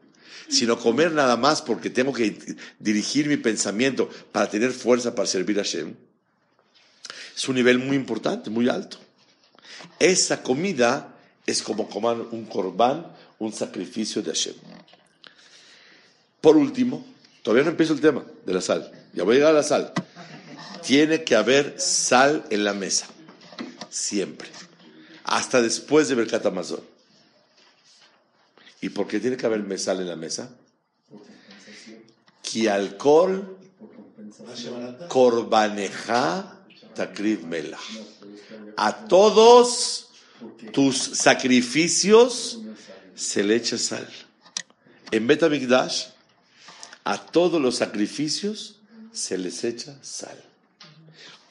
sino 0.48 0.78
comer 0.78 1.12
nada 1.12 1.36
más 1.36 1.62
porque 1.62 1.90
tengo 1.90 2.12
que 2.12 2.56
dirigir 2.78 3.26
mi 3.26 3.36
pensamiento 3.36 4.08
para 4.30 4.48
tener 4.48 4.70
fuerza 4.70 5.14
para 5.14 5.26
servir 5.26 5.58
a 5.58 5.62
Hashem, 5.62 5.94
es 7.34 7.48
un 7.48 7.54
nivel 7.54 7.78
muy 7.78 7.96
importante, 7.96 8.50
muy 8.50 8.68
alto. 8.68 8.98
Esa 9.98 10.42
comida 10.42 11.16
es 11.46 11.62
como 11.62 11.88
comer 11.88 12.26
un 12.30 12.44
corbán, 12.44 13.06
un 13.38 13.52
sacrificio 13.52 14.22
de 14.22 14.30
Hashem. 14.30 14.54
Por 16.40 16.56
último, 16.56 17.04
todavía 17.42 17.64
no 17.64 17.70
empiezo 17.70 17.94
el 17.94 18.00
tema 18.00 18.24
de 18.44 18.54
la 18.54 18.60
sal, 18.60 18.90
ya 19.12 19.24
voy 19.24 19.36
a 19.36 19.38
llegar 19.38 19.52
a 19.52 19.58
la 19.58 19.62
sal. 19.62 19.92
Tiene 20.84 21.24
que 21.24 21.36
haber 21.36 21.80
sal 21.80 22.44
en 22.50 22.64
la 22.64 22.74
mesa, 22.74 23.06
siempre 23.90 24.48
hasta 25.24 25.62
después 25.62 26.08
de 26.08 26.14
Berkat 26.14 26.44
Amazon. 26.46 26.80
¿Y 28.80 28.88
por 28.90 29.06
qué 29.06 29.20
tiene 29.20 29.36
que 29.36 29.46
haber 29.46 29.62
mesal 29.62 30.00
en 30.00 30.08
la 30.08 30.16
mesa? 30.16 30.50
Que 32.42 32.68
alcohol 32.68 33.56
korbaneja 35.08 36.60
takrid 36.94 37.40
mela. 37.40 37.78
A 38.76 39.06
todos 39.06 40.08
tus 40.72 40.96
sacrificios 40.96 42.58
se 43.14 43.44
le 43.44 43.56
echa 43.56 43.78
sal. 43.78 44.08
En 45.12 45.26
Betamigdash, 45.26 46.08
a 47.04 47.24
todos 47.24 47.60
los 47.60 47.76
sacrificios 47.76 48.80
se 49.12 49.38
les 49.38 49.62
echa 49.64 49.96
sal. 50.02 50.51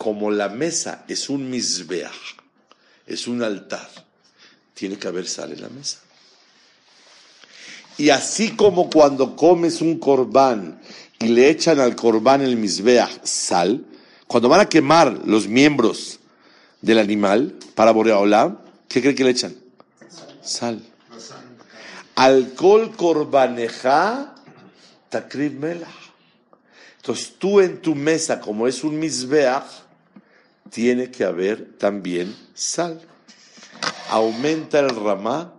Como 0.02 0.32
la 0.32 0.50
mesa 0.50 1.06
es 1.08 1.30
un 1.30 1.48
misbeach, 1.48 2.36
es 3.06 3.28
un 3.28 3.44
altar, 3.44 3.88
tiene 4.74 4.98
que 4.98 5.08
haber 5.08 5.28
sal 5.28 5.52
en 5.52 5.62
la 5.62 5.70
mesa. 5.70 6.00
Y 8.00 8.10
así 8.10 8.56
como 8.56 8.90
cuando 8.90 9.36
comes 9.36 9.80
un 9.80 10.00
corbán 10.00 10.82
y 11.20 11.28
le 11.28 11.52
echan 11.52 11.80
al 11.80 11.96
corbán 11.96 12.42
el 12.42 12.58
misbeach 12.58 13.24
sal, 13.24 13.86
cuando 14.26 14.50
van 14.50 14.62
a 14.62 14.70
quemar 14.70 15.22
los 15.28 15.48
miembros 15.48 16.20
del 16.82 16.98
animal 16.98 17.54
para 17.76 17.92
Boreolam, 17.92 18.58
¿qué 18.88 19.04
cree 19.04 19.14
que 19.14 19.24
le 19.24 19.30
echan? 19.30 19.56
Sal. 20.42 20.82
Alcohol 22.16 22.96
korbaneja 22.96 24.34
takrib 25.10 25.60
melach. 25.60 25.90
Entonces 26.98 27.36
tú 27.38 27.60
en 27.60 27.84
tu 27.84 27.94
mesa, 27.94 28.42
como 28.42 28.68
es 28.68 28.84
un 28.84 28.98
misbeach, 28.98 29.81
tiene 30.72 31.12
que 31.12 31.26
haber 31.26 31.78
también 31.78 32.36
sal. 32.56 33.00
Aumenta 34.10 34.80
el 34.80 34.90
ramá 34.90 35.54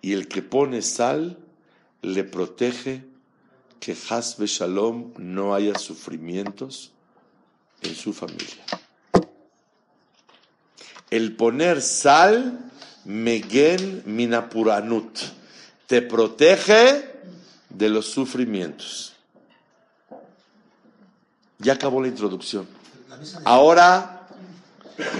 y 0.00 0.12
el 0.12 0.28
que 0.28 0.42
pone 0.42 0.82
sal 0.82 1.38
le 2.02 2.22
protege 2.22 3.04
que 3.80 3.96
Hasbe 4.08 4.46
Shalom 4.46 5.12
no 5.16 5.54
haya 5.54 5.76
sufrimientos 5.78 6.92
en 7.80 7.94
su 7.94 8.12
familia. 8.12 8.62
El 11.10 11.34
poner 11.34 11.82
sal, 11.82 12.70
Megen 13.04 14.02
Minapuranut, 14.06 15.18
te 15.86 16.00
protege 16.02 17.10
de 17.68 17.88
los 17.88 18.06
sufrimientos. 18.06 19.14
Ya 21.58 21.74
acabó 21.74 22.00
la 22.00 22.08
introducción. 22.08 22.66
Ahora 23.44 24.21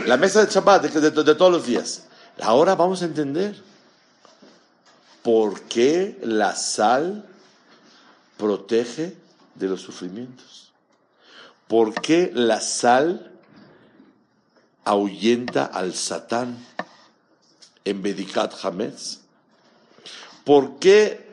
la 0.06 0.16
mesa 0.16 0.44
de 0.44 0.52
Shabbat 0.52 0.82
de, 0.84 1.34
todos 1.34 1.52
los 1.52 1.66
días. 1.66 2.04
Ahora 2.40 2.74
vamos 2.74 3.02
a 3.02 3.06
entender 3.06 3.56
por 5.22 5.62
qué 5.62 6.18
la 6.22 6.54
sal 6.54 7.24
protege 8.36 9.16
de 9.54 9.68
los 9.68 9.80
sufrimientos. 9.80 10.72
¿Por 11.68 11.94
qué 11.94 12.30
la 12.34 12.60
sal 12.60 13.32
ahuyenta 14.84 15.64
al 15.64 15.94
Satán 15.94 16.58
en 17.84 18.02
Bedikat 18.02 18.52
Hametz? 18.62 19.20
¿Por 20.44 20.78
qué, 20.78 21.30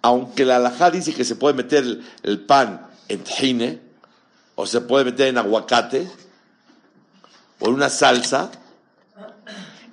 aunque 0.00 0.44
la 0.44 0.56
alajá 0.56 0.90
dice 0.90 1.12
que 1.12 1.24
se 1.24 1.36
puede 1.36 1.54
meter 1.54 2.00
el, 2.22 2.40
pan 2.40 2.86
en 3.08 3.24
tajine 3.24 3.80
o 4.54 4.66
se 4.66 4.80
puede 4.80 5.04
meter 5.06 5.28
en 5.28 5.38
aguacate, 5.38 6.08
o 7.62 7.70
una 7.70 7.88
salsa, 7.88 8.50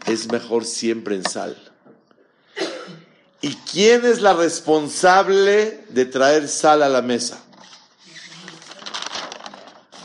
es 0.07 0.31
mejor 0.31 0.65
siempre 0.65 1.15
en 1.15 1.23
sal. 1.23 1.55
¿Y 3.41 3.53
quién 3.71 4.05
es 4.05 4.21
la 4.21 4.33
responsable 4.33 5.85
de 5.89 6.05
traer 6.05 6.47
sal 6.47 6.83
a 6.83 6.89
la 6.89 7.01
mesa? 7.01 7.41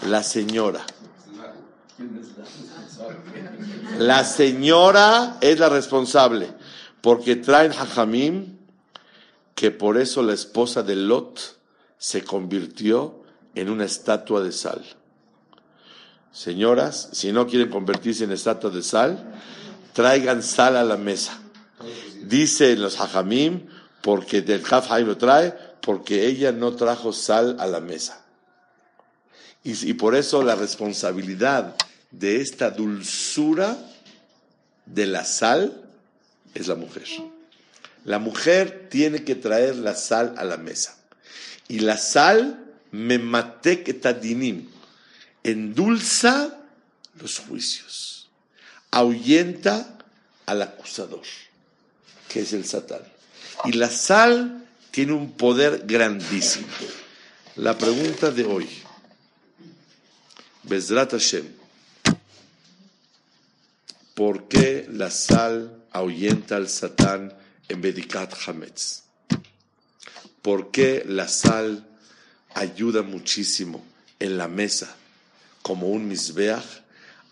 La 0.09 0.23
señora. 0.23 0.85
La 3.99 4.25
señora 4.25 5.39
es 5.41 5.59
la 5.59 5.69
responsable, 5.69 6.53
porque 7.01 7.37
traen 7.37 7.73
hajamim 7.73 8.59
que 9.55 9.71
por 9.71 9.99
eso 9.99 10.23
la 10.23 10.35
esposa 10.35 10.83
de 10.83 10.97
Lot 10.97 11.59
se 11.97 12.23
convirtió 12.23 13.23
en 13.55 13.71
una 13.71 13.85
estatua 13.85 14.43
de 14.43 14.53
sal. 14.53 14.85
Señoras, 16.35 17.11
si 17.13 17.31
no 17.31 17.47
quieren 17.47 17.71
convertirse 17.71 18.25
en 18.25 18.33
estatua 18.33 18.69
de 18.71 18.83
sal, 18.83 19.41
traigan 19.93 20.43
sal 20.43 20.77
a 20.77 20.83
la 20.83 20.97
mesa. 20.97 21.41
Dice 22.25 22.75
los 22.75 23.01
hajamim, 23.01 23.69
porque 24.03 24.43
del 24.43 24.61
Kaf 24.61 24.91
lo 24.99 25.17
trae, 25.17 25.55
porque 25.81 26.27
ella 26.27 26.51
no 26.51 26.75
trajo 26.75 27.13
sal 27.13 27.57
a 27.61 27.67
la 27.67 27.81
mesa. 27.81 28.21
Y, 29.63 29.95
por 29.95 30.15
eso 30.15 30.43
la 30.43 30.57
responsabilidad 30.57 31.77
de 32.11 32.43
esta 32.43 32.71
dulzura 32.71 33.79
de 34.85 35.07
la 35.07 35.25
sal 35.25 35.85
es 36.53 36.67
la 36.67 36.75
mujer. 36.75 37.05
La 38.05 38.19
mujer 38.19 38.89
tiene 38.91 39.23
que 39.23 39.37
traer 39.37 39.77
la 39.77 39.95
sal 39.95 40.35
a 40.37 40.45
la 40.45 40.57
mesa. 40.57 40.99
Y 41.69 41.79
la 41.79 41.97
sal, 41.97 42.61
me 42.91 43.19
que 43.63 43.95
tadinim 43.95 44.74
endulza 45.45 46.59
los 47.21 47.39
juicios, 47.39 48.29
ahuyenta 48.91 49.99
al 50.47 50.63
acusador, 50.63 51.23
que 52.29 52.41
es 52.41 52.53
el 52.53 52.65
Satán. 52.65 53.03
Y 53.65 53.73
la 53.73 53.91
sal 53.91 54.67
tiene 54.91 55.13
un 55.13 55.33
poder 55.33 55.85
grandísimo. 55.87 56.67
La 57.57 57.79
pregunta 57.79 58.31
de 58.31 58.45
hoy, 58.45 58.69
Bezrat 60.65 61.13
Hashem, 61.13 61.47
¿por 64.15 64.49
qué 64.49 64.89
la 64.91 65.11
sal 65.11 65.85
ahuyenta 65.93 66.57
al 66.57 66.69
Satán 66.69 67.37
en 67.69 67.81
Bedikat 67.81 68.35
Hametz? 68.47 69.03
¿Por 70.43 70.71
qué 70.71 71.05
la 71.07 71.29
sal 71.29 71.87
ayuda 72.55 73.03
muchísimo 73.03 73.85
en 74.19 74.37
la 74.37 74.49
mesa? 74.49 74.97
Como 75.65 75.89
un 75.89 76.07
misbeach 76.07 76.83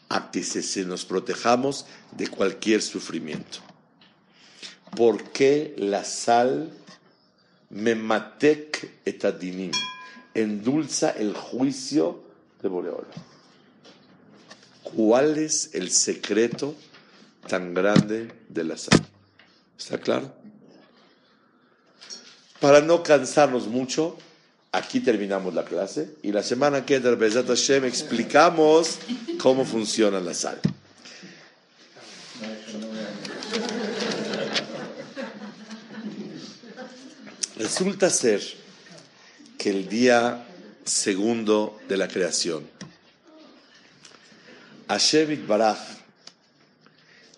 a 0.08 0.30
que 0.30 0.42
se, 0.42 0.84
nos 0.86 1.04
protejamos 1.04 1.84
de 2.12 2.28
cualquier 2.28 2.80
sufrimiento. 2.80 3.58
¿Por 4.96 5.22
qué 5.32 5.74
la 5.76 6.02
sal 6.02 6.72
mematek 7.68 9.02
etadinim 9.04 9.72
endulza 10.32 11.10
el 11.10 11.34
juicio 11.34 12.24
de 12.62 12.68
Boreola? 12.70 13.12
¿Cuál 14.82 15.36
es 15.36 15.74
el 15.74 15.90
secreto 15.90 16.74
tan 17.46 17.74
grande 17.74 18.32
de 18.48 18.64
la 18.64 18.78
sal? 18.78 18.98
¿Está 19.78 19.98
claro? 19.98 20.32
Para 22.60 22.80
no 22.80 23.02
cansarnos 23.02 23.66
mucho, 23.66 24.16
Aquí 24.74 25.00
terminamos 25.00 25.52
la 25.52 25.66
clase 25.66 26.16
y 26.22 26.32
la 26.32 26.42
semana 26.42 26.86
que 26.86 26.98
viene, 26.98 27.14
Bezat 27.16 27.46
Hashem, 27.46 27.84
explicamos 27.84 28.98
cómo 29.38 29.66
funciona 29.66 30.18
la 30.18 30.32
sal. 30.32 30.58
Resulta 37.58 38.08
ser 38.08 38.42
que 39.58 39.68
el 39.68 39.90
día 39.90 40.42
segundo 40.86 41.78
de 41.86 41.98
la 41.98 42.08
creación. 42.08 42.66
Hashem 44.88 45.46
Baraj 45.46 45.78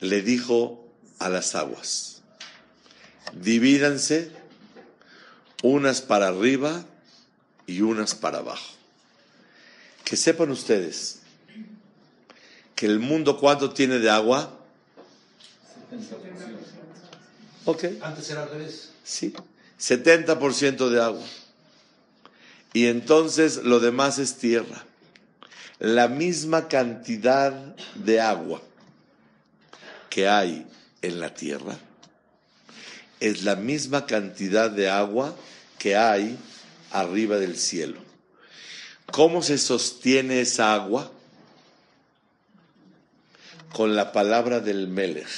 le 0.01 0.23
dijo 0.23 0.87
a 1.18 1.29
las 1.29 1.57
aguas, 1.57 2.23
divídanse 3.33 4.31
unas 5.62 6.01
para 6.01 6.29
arriba 6.29 6.85
y 7.66 7.81
unas 7.81 8.14
para 8.14 8.38
abajo. 8.38 8.72
Que 10.05 10.16
sepan 10.16 10.50
ustedes 10.50 11.20
que 12.74 12.87
el 12.87 12.98
mundo 12.98 13.38
cuánto 13.38 13.72
tiene 13.72 13.98
de 13.98 14.11
agua. 14.11 14.59
Ok. 17.64 17.85
Antes 18.03 18.31
era 18.31 18.42
al 18.42 18.50
revés. 18.50 18.90
Sí, 19.05 19.35
70% 19.81 20.88
de 20.88 21.03
agua. 21.03 21.24
Y 22.72 22.87
entonces 22.87 23.59
lo 23.59 23.81
demás 23.81 24.18
es 24.18 24.37
tierra. 24.37 24.85
La 25.79 26.09
misma 26.09 26.68
cantidad 26.68 27.53
de 27.94 28.20
agua 28.20 28.61
que 30.11 30.29
hay 30.29 30.66
en 31.03 31.20
la 31.20 31.35
tierra 31.35 31.79
es 33.20 33.42
la 33.42 33.57
misma 33.57 34.07
cantidad 34.07 34.70
de 34.70 34.90
agua 34.90 35.35
que 35.79 35.96
hay 35.96 36.38
arriba 36.94 37.37
del 37.37 37.59
cielo. 37.59 38.00
¿Cómo 39.11 39.42
se 39.42 39.59
sostiene 39.59 40.40
esa 40.40 40.74
agua? 40.74 41.11
Con 43.72 43.96
la 43.96 44.12
palabra 44.12 44.61
del 44.61 44.88
Melech. 44.88 45.28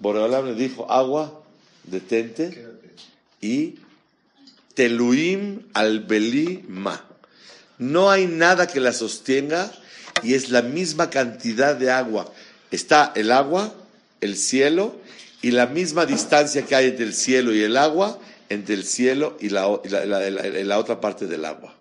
Boreolam 0.00 0.46
le 0.46 0.54
dijo, 0.54 0.90
agua, 0.90 1.42
detente 1.84 2.66
y 3.40 3.76
teluim 4.74 5.62
al 5.72 6.06
ma. 6.68 7.04
No 7.78 8.10
hay 8.10 8.26
nada 8.26 8.66
que 8.66 8.80
la 8.80 8.92
sostenga 8.92 9.70
y 10.22 10.34
es 10.34 10.50
la 10.50 10.62
misma 10.62 11.10
cantidad 11.10 11.76
de 11.76 11.90
agua. 11.90 12.32
Está 12.70 13.12
el 13.14 13.30
agua, 13.32 13.72
el 14.20 14.36
cielo 14.36 15.00
y 15.42 15.52
la 15.52 15.66
misma 15.66 16.06
distancia 16.06 16.66
que 16.66 16.74
hay 16.74 16.88
entre 16.88 17.04
el 17.06 17.14
cielo 17.14 17.54
y 17.54 17.62
el 17.62 17.76
agua, 17.76 18.18
entre 18.50 18.74
el 18.74 18.84
cielo 18.84 19.38
y 19.40 19.48
la, 19.48 19.66
otra 19.68 21.00
parte 21.00 21.26
del 21.26 21.44
agua. 21.46 21.74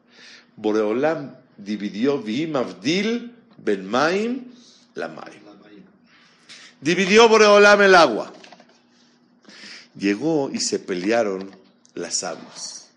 Boreolam 0.56 1.36
dividió 1.58 2.22
Vihim 2.22 2.56
Avdil 2.56 3.36
Ben 3.58 3.86
Maim 3.86 4.46
la 4.94 5.10
Maim. 5.10 5.42
Dividió 6.80 7.28
Boreolam 7.28 7.82
el 7.82 7.96
agua. 7.96 8.32
Llegó 9.98 10.50
y 10.54 10.60
se 10.60 10.80
pelearon 10.80 11.52
las 11.96 12.24
aguas. 12.24 12.90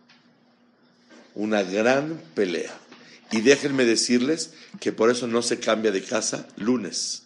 Una 1.34 1.62
gran 1.62 2.20
pelea. 2.34 2.72
Y 3.32 3.40
déjenme 3.40 3.86
decirles 3.86 4.52
que 4.78 4.92
por 4.92 5.10
eso 5.10 5.26
no 5.26 5.40
se 5.40 5.58
cambia 5.58 5.90
de 5.90 6.04
casa 6.04 6.46
lunes. 6.56 7.22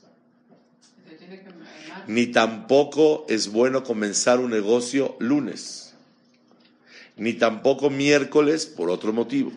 Ni 2.07 2.29
tampoco 2.29 3.27
es 3.29 3.49
bueno 3.49 3.83
comenzar 3.83 4.39
un 4.39 4.51
negocio 4.51 5.17
lunes. 5.19 5.86
Ni 7.17 7.35
tampoco 7.35 7.91
miércoles 7.91 8.67
por 8.67 8.91
otro 8.91 9.13
motivo. 9.13 9.53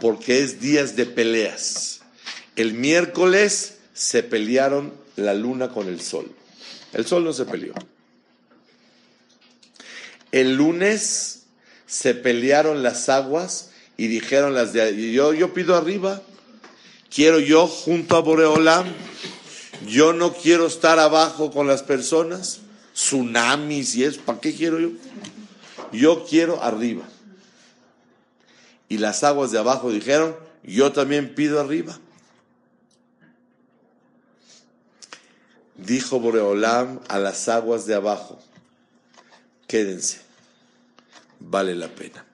Porque 0.00 0.42
es 0.42 0.60
días 0.60 0.96
de 0.96 1.06
peleas. 1.06 2.00
El 2.56 2.74
miércoles 2.74 3.78
se 3.94 4.22
pelearon 4.22 4.92
la 5.16 5.34
luna 5.34 5.70
con 5.70 5.88
el 5.88 6.00
sol. 6.00 6.30
El 6.92 7.06
sol 7.06 7.24
no 7.24 7.32
se 7.32 7.44
peleó. 7.44 7.74
El 10.32 10.54
lunes 10.54 11.44
se 11.86 12.14
pelearon 12.14 12.82
las 12.82 13.08
aguas 13.08 13.70
y 13.96 14.06
dijeron 14.06 14.54
las 14.54 14.72
de 14.72 15.12
yo, 15.12 15.34
yo 15.34 15.52
pido 15.52 15.76
arriba, 15.76 16.22
quiero 17.14 17.40
yo 17.40 17.66
junto 17.66 18.16
a 18.16 18.20
Boreolam, 18.20 18.86
yo 19.86 20.12
no 20.12 20.32
quiero 20.32 20.66
estar 20.66 20.98
abajo 20.98 21.50
con 21.50 21.66
las 21.66 21.82
personas, 21.82 22.60
tsunamis 22.94 23.96
y 23.96 24.04
eso, 24.04 24.20
¿para 24.22 24.40
qué 24.40 24.54
quiero 24.54 24.78
yo? 24.78 24.90
Yo 25.92 26.24
quiero 26.24 26.62
arriba. 26.62 27.04
Y 28.88 28.98
las 28.98 29.22
aguas 29.22 29.50
de 29.52 29.58
abajo 29.58 29.90
dijeron, 29.90 30.36
yo 30.62 30.92
también 30.92 31.34
pido 31.34 31.60
arriba. 31.60 31.98
Dijo 35.76 36.20
Boreolam 36.20 37.00
a 37.08 37.18
las 37.18 37.48
aguas 37.48 37.86
de 37.86 37.94
abajo, 37.94 38.38
quédense, 39.66 40.20
vale 41.38 41.74
la 41.74 41.88
pena. 41.88 42.26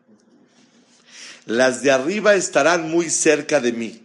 Las 1.44 1.82
de 1.82 1.92
arriba 1.92 2.34
estarán 2.34 2.90
muy 2.90 3.08
cerca 3.08 3.60
de 3.60 3.72
mí. 3.72 4.02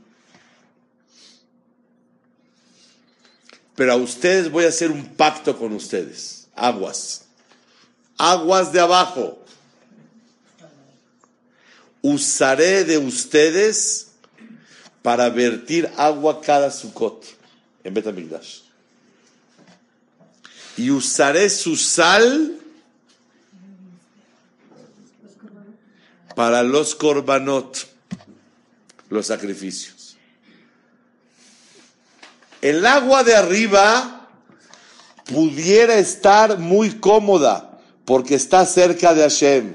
Pero 3.75 3.93
a 3.93 3.95
ustedes 3.95 4.51
voy 4.51 4.65
a 4.65 4.69
hacer 4.69 4.91
un 4.91 5.15
pacto 5.15 5.57
con 5.57 5.73
ustedes. 5.73 6.47
Aguas. 6.55 7.23
Aguas 8.17 8.71
de 8.71 8.79
abajo. 8.79 9.40
Usaré 12.01 12.83
de 12.83 12.97
ustedes 12.97 14.07
para 15.01 15.29
vertir 15.29 15.89
agua 15.97 16.41
cada 16.41 16.71
sucot 16.71 17.25
en 17.83 17.93
Betamigdash. 17.93 18.61
Y 20.77 20.89
usaré 20.89 21.49
su 21.49 21.75
sal 21.75 22.57
para 26.35 26.63
los 26.63 26.95
korbanot, 26.95 27.87
los 29.09 29.27
sacrificios. 29.27 30.17
El 32.61 32.85
agua 32.85 33.23
de 33.23 33.35
arriba 33.35 34.29
pudiera 35.25 35.95
estar 35.95 36.57
muy 36.57 36.99
cómoda 36.99 37.79
porque 38.05 38.35
está 38.35 38.65
cerca 38.65 39.13
de 39.13 39.21
Hashem. 39.23 39.73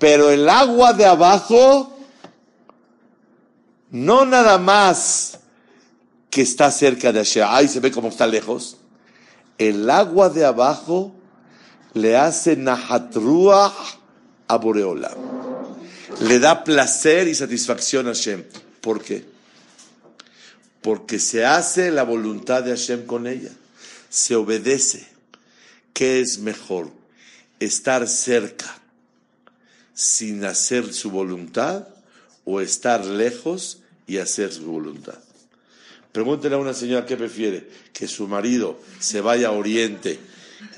Pero 0.00 0.30
el 0.30 0.48
agua 0.48 0.94
de 0.94 1.04
abajo 1.04 1.94
no 3.90 4.24
nada 4.24 4.56
más 4.56 5.40
que 6.30 6.40
está 6.40 6.70
cerca 6.70 7.12
de 7.12 7.18
Hashem. 7.18 7.44
Ahí 7.46 7.68
se 7.68 7.80
ve 7.80 7.92
cómo 7.92 8.08
está 8.08 8.26
lejos. 8.26 8.78
El 9.58 9.90
agua 9.90 10.30
de 10.30 10.46
abajo 10.46 11.14
le 11.92 12.16
hace 12.16 12.56
nahatruah 12.56 13.74
a 14.48 14.56
Boreola. 14.56 15.14
Le 16.22 16.38
da 16.38 16.64
placer 16.64 17.28
y 17.28 17.34
satisfacción 17.34 18.06
a 18.06 18.14
Hashem. 18.14 18.44
¿Por 18.80 19.02
qué? 19.02 19.26
Porque 20.80 21.18
se 21.18 21.44
hace 21.44 21.90
la 21.90 22.04
voluntad 22.04 22.62
de 22.62 22.70
Hashem 22.70 23.04
con 23.04 23.26
ella. 23.26 23.50
Se 24.08 24.34
obedece. 24.34 25.06
¿Qué 25.92 26.20
es 26.22 26.38
mejor? 26.38 26.90
Estar 27.58 28.08
cerca 28.08 28.79
sin 30.00 30.46
hacer 30.46 30.94
su 30.94 31.10
voluntad 31.10 31.86
o 32.46 32.62
estar 32.62 33.04
lejos 33.04 33.80
y 34.06 34.16
hacer 34.16 34.50
su 34.50 34.64
voluntad. 34.64 35.18
Pregúntele 36.10 36.54
a 36.54 36.58
una 36.58 36.72
señora 36.72 37.04
qué 37.04 37.18
prefiere, 37.18 37.68
que 37.92 38.08
su 38.08 38.26
marido 38.26 38.80
se 38.98 39.20
vaya 39.20 39.48
a 39.48 39.52
Oriente 39.52 40.18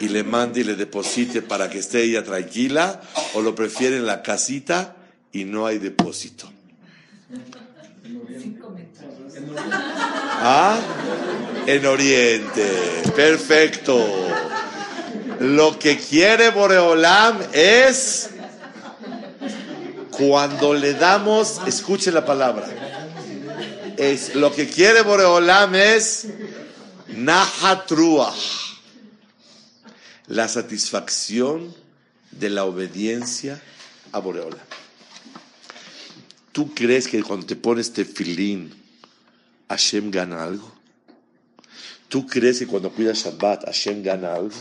y 0.01 0.09
le 0.09 0.25
mande 0.25 0.63
y 0.63 0.65
le 0.65 0.75
deposite 0.75 1.41
para 1.41 1.71
que 1.71 1.79
esté 1.79 2.03
ella 2.03 2.25
tranquila, 2.25 3.01
o 3.35 3.43
lo 3.43 3.55
prefiere 3.55 3.97
en 3.97 4.07
la 4.07 4.23
casita 4.23 4.97
y 5.31 5.45
no 5.45 5.67
hay 5.67 5.79
depósito. 5.79 6.51
¿Ah? 10.41 10.81
En 11.65 11.87
Oriente. 11.87 12.69
Perfecto. 13.15 14.05
Lo 15.39 15.79
que 15.79 15.97
quiere 15.97 16.51
Boreolam 16.51 17.39
es 17.53 18.32
cuando 20.29 20.73
le 20.73 20.95
damos, 20.95 21.61
escuche 21.67 22.13
la 22.13 22.25
palabra. 22.25 22.65
Lo 24.35 24.55
que 24.55 24.69
quiere 24.69 25.03
Boreolam 25.03 25.75
es 25.75 26.29
Nahatruah. 27.09 28.33
La 30.29 30.47
satisfacción 30.47 31.75
de 32.31 32.51
la 32.51 32.65
obediencia 32.65 33.61
a 34.13 34.21
Boreolam. 34.21 34.65
¿Tú 36.53 36.73
crees 36.73 37.09
que 37.09 37.21
cuando 37.25 37.47
te 37.47 37.57
pones 37.57 37.93
tefilín, 37.93 38.73
Hashem 39.69 40.13
gana 40.13 40.45
algo? 40.45 40.73
¿Tú 42.09 42.29
crees 42.29 42.61
que 42.61 42.69
cuando 42.69 42.93
cuidas 42.93 43.25
Shabbat, 43.25 43.65
Hashem 43.65 44.05
gana 44.05 44.35
algo? 44.35 44.55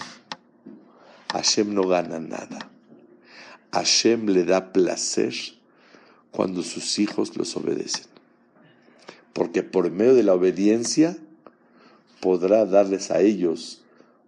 Hashem 1.31 1.71
no 1.71 1.83
gana 1.87 2.19
nada. 2.19 2.70
Hashem 3.71 4.27
le 4.27 4.43
da 4.43 4.73
placer 4.73 5.33
cuando 6.31 6.63
sus 6.63 6.99
hijos 6.99 7.35
los 7.37 7.55
obedecen. 7.55 8.05
Porque 9.33 9.63
por 9.63 9.89
medio 9.91 10.13
de 10.13 10.23
la 10.23 10.33
obediencia 10.33 11.17
podrá 12.19 12.65
darles 12.65 13.11
a 13.11 13.21
ellos 13.21 13.81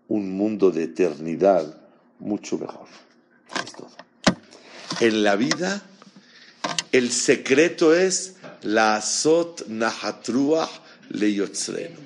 un 0.08 0.32
mundo 0.32 0.72
de 0.72 0.84
eternidad 0.84 1.78
mucho 2.20 2.58
mejor. 2.58 2.88
Es 3.64 3.74
todo. 3.74 3.92
En 5.00 5.24
la 5.24 5.36
vida 5.36 5.84
El 6.94 7.12
secreto 7.12 7.96
es 7.96 8.36
la 8.62 8.96
azot 8.98 9.66
nahatruach 9.68 10.70
leyotzrenu. 11.10 11.98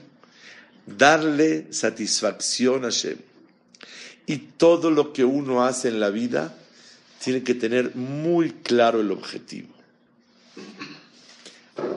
Darle 0.85 1.67
satisfacción 1.73 2.85
a 2.85 2.87
Hashem. 2.87 3.17
Y 4.25 4.37
todo 4.37 4.89
lo 4.89 5.11
que 5.11 5.25
uno 5.25 5.65
hace 5.65 5.89
en 5.89 5.99
la 5.99 6.09
vida 6.09 6.55
tiene 7.23 7.43
que 7.43 7.55
tener 7.55 7.95
muy 7.95 8.51
claro 8.51 9.01
el 9.01 9.11
objetivo. 9.11 9.69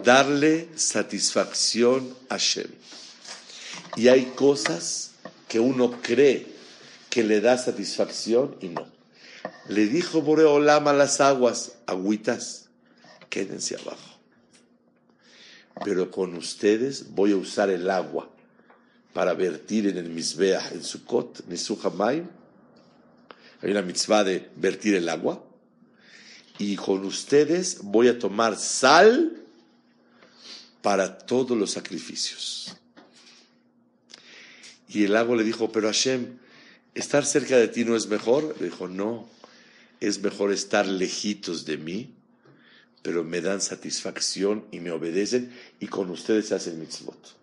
Darle 0.05 0.69
satisfacción 0.77 2.15
a 2.29 2.35
Hashem. 2.35 2.69
Y 3.97 4.09
hay 4.09 4.27
cosas 4.37 5.13
que 5.49 5.61
uno 5.61 6.01
cree 6.03 6.47
que 7.09 7.25
le 7.25 7.41
da 7.41 7.59
satisfacción 7.59 8.57
y 8.61 8.69
no. 8.69 8.87
Le 9.69 9.87
dijo 9.87 10.23
Boreolam 10.23 10.89
a 10.89 10.93
las 10.93 11.21
aguas, 11.21 11.73
agüitas, 11.87 12.67
quédense 13.29 13.77
abajo. 13.77 14.19
Pero 15.85 16.11
con 16.11 16.35
ustedes 16.35 17.15
voy 17.15 17.33
a 17.33 17.37
usar 17.37 17.71
el 17.71 17.89
agua 17.91 18.29
para 19.13 19.35
vertir 19.35 19.87
en 19.87 19.97
el 19.97 20.09
Mizbeach, 20.11 20.73
en 20.73 20.85
Sukkot, 20.85 21.47
Nisuhamaim. 21.49 22.29
Hay 23.63 23.71
una 23.71 23.83
mitzvah 23.83 24.25
de 24.25 24.49
vertir 24.57 24.95
el 24.95 25.09
agua. 25.09 25.45
Y 26.59 26.77
con 26.77 27.05
ustedes 27.05 27.79
voy 27.83 28.09
a 28.09 28.19
tomar 28.19 28.59
sal 28.59 29.37
para 30.83 31.19
todos 31.19 31.57
los 31.57 31.71
sacrificios. 31.71 32.77
Y 34.89 35.05
el 35.05 35.17
agua 35.17 35.37
le 35.37 35.45
dijo, 35.45 35.71
pero 35.71 35.87
Hashem, 35.89 36.39
¿estar 36.95 37.25
cerca 37.25 37.57
de 37.57 37.69
ti 37.69 37.85
no 37.85 37.97
es 37.97 38.09
mejor? 38.09 38.57
Le 38.59 38.67
dijo, 38.67 38.89
no, 38.89 39.29
es 40.01 40.21
mejor 40.21 40.53
estar 40.53 40.87
lejitos 40.87 41.65
de 41.65 41.77
mí, 41.77 42.15
pero 43.03 43.23
me 43.23 43.41
dan 43.41 43.61
satisfacción 43.61 44.65
y 44.71 44.81
me 44.81 44.91
obedecen 44.91 45.55
y 45.79 45.87
con 45.87 46.11
ustedes 46.11 46.49
se 46.49 46.55
hacen 46.55 46.81
mitzvot. 46.81 47.37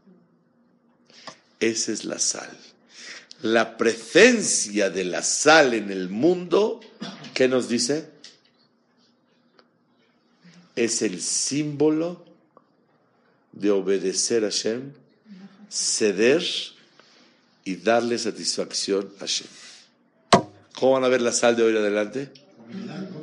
Esa 1.59 1.91
es 1.91 2.05
la 2.05 2.19
sal. 2.19 2.55
La 3.41 3.77
presencia 3.77 4.89
de 4.89 5.03
la 5.03 5.21
sal 5.21 5.73
en 5.73 5.91
el 5.91 6.09
mundo, 6.09 6.79
¿qué 7.33 7.47
nos 7.47 7.69
dice? 7.69 8.09
Es 10.75 11.01
el 11.01 11.21
símbolo 11.21 12.25
de 13.51 13.71
obedecer 13.71 14.43
a 14.43 14.47
Hashem, 14.47 14.91
ceder 15.69 16.43
y 17.63 17.75
darle 17.75 18.17
satisfacción 18.17 19.11
a 19.17 19.19
Hashem. 19.21 19.47
¿Cómo 20.73 20.93
van 20.93 21.03
a 21.03 21.07
ver 21.07 21.21
la 21.21 21.31
sal 21.31 21.55
de 21.55 21.63
hoy 21.63 21.75
adelante? 21.75 22.31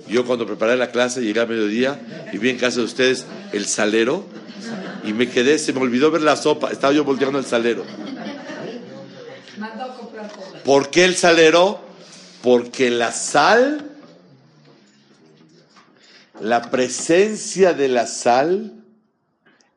Yo 0.09 0.27
cuando 0.27 0.47
preparé 0.47 0.77
la 0.77 0.91
clase 0.91 1.23
llegué 1.23 1.41
a 1.41 1.47
mediodía 1.47 2.29
y 2.33 2.39
vi 2.39 2.51
en 2.51 2.59
casa 2.59 2.79
de 2.79 2.85
ustedes 2.85 3.27
el 3.53 3.67
salero 3.67 4.27
y 5.05 5.13
me 5.13 5.29
quedé, 5.29 5.59
se 5.59 5.73
me 5.73 5.81
olvidó 5.81 6.11
ver 6.11 6.23
la 6.23 6.37
sopa, 6.37 6.71
estaba 6.71 6.93
yo 6.93 7.05
volteando 7.05 7.39
el 7.39 7.45
salero. 7.45 7.85
¿Por 10.65 10.91
qué 10.91 11.05
el 11.05 11.17
salero? 11.17 11.81
Porque 12.43 12.91
la 12.91 13.13
sal, 13.13 13.91
la 16.41 16.71
presencia 16.71 17.75
de 17.75 17.89
la 17.89 18.07
sal 18.07 18.85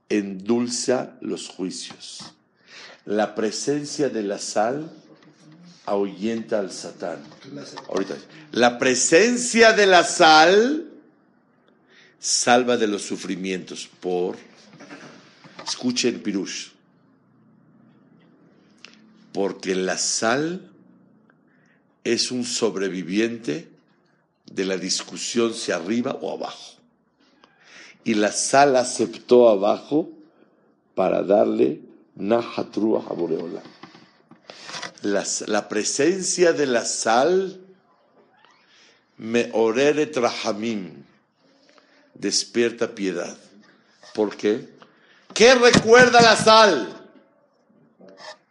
endulza 0.10 1.17
los 1.21 1.50
juicios. 1.50 2.34
La 3.06 3.36
presencia 3.36 4.10
de 4.10 4.23
la 4.23 4.39
sal 4.39 4.89
ahuyenta 5.86 6.60
al 6.60 6.71
Satán. 6.71 7.23
Ahorita. 7.89 8.15
La 8.52 8.78
presencia 8.78 9.73
de 9.73 9.86
la 9.86 10.04
sal 10.04 10.88
salva 12.19 12.78
de 12.78 12.88
los 12.88 13.04
sufrimientos 13.04 13.89
por, 14.00 14.38
escuchen 15.65 16.21
Pirush, 16.21 16.69
porque 19.34 19.76
la 19.76 19.97
sal 19.97 20.71
es 22.13 22.32
un 22.32 22.43
sobreviviente 22.43 23.70
de 24.46 24.65
la 24.65 24.78
discusión 24.78 25.54
si 25.54 25.72
arriba 25.72 26.17
o 26.22 26.34
abajo. 26.34 26.76
Y 28.04 28.13
la 28.13 28.32
sal 28.32 28.76
aceptó 28.76 29.50
abajo 29.50 30.10
para 30.96 31.24
darle 31.24 31.82
Nahatru 32.15 32.98
a 32.98 33.13
Boreola 33.13 33.62
la, 35.02 35.70
presencia 35.70 36.54
de 36.54 36.65
la 36.65 36.86
sal 36.86 37.60
me 39.17 39.50
oreret 39.54 40.15
rahamim, 40.17 41.04
despierta 42.13 42.93
piedad. 42.93 43.38
¿Por 44.13 44.36
qué? 44.36 44.70
¿Qué 45.34 45.56
recuerda 45.56 46.22
la 46.22 46.36
sal? 46.36 47.10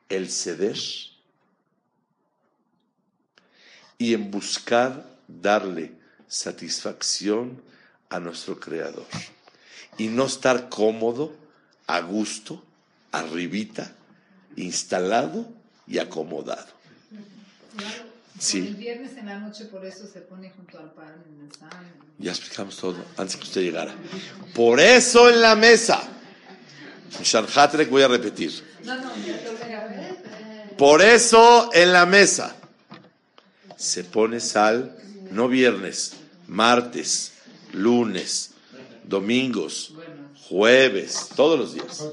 El 0.09 0.31
ceder 0.31 0.77
y 3.99 4.15
en 4.15 4.31
buscar 4.31 5.05
darle 5.27 5.93
satisfacción 6.29 7.61
a 8.11 8.21
nuestro 8.21 8.59
Creador 8.59 9.07
y 9.99 10.09
no 10.09 10.27
estar 10.27 10.69
cómodo, 10.69 11.35
a 11.87 12.01
gusto, 12.01 12.63
arribita, 13.13 13.93
instalado 14.57 15.47
y 15.87 15.99
acomodado. 15.99 16.67
Sí. 18.39 18.59
El 18.59 18.75
viernes 18.75 19.17
en 19.17 19.27
la 19.27 19.39
noche 19.39 19.65
por 19.65 19.85
eso 19.87 20.07
se 20.07 20.21
pone 20.21 20.51
junto 20.51 20.79
al 20.79 20.93
pan 20.93 21.15
en 21.27 21.49
la 21.49 21.55
sal. 21.55 21.87
Ya 22.19 22.33
explicamos 22.33 22.77
todo 22.77 22.97
antes 23.17 23.37
que 23.37 23.45
usted 23.45 23.63
llegara. 23.63 23.95
Por 24.55 24.81
eso 24.81 25.31
en 25.31 25.41
la 25.41 25.55
mesa. 25.55 26.03
Shanhatrek 27.23 27.89
voy 27.89 28.03
a 28.03 28.09
repetir. 28.09 28.53
Por 30.77 31.01
eso 31.01 31.71
en 31.73 31.93
la 31.93 32.05
mesa 32.05 32.57
se 33.77 34.05
pone 34.05 34.41
sal 34.41 34.97
no 35.31 35.49
viernes, 35.49 36.15
martes, 36.47 37.33
lunes, 37.73 38.53
domingos, 39.05 39.95
jueves, 40.49 41.31
todos 41.35 41.59
los 41.59 41.75
días. 41.75 42.09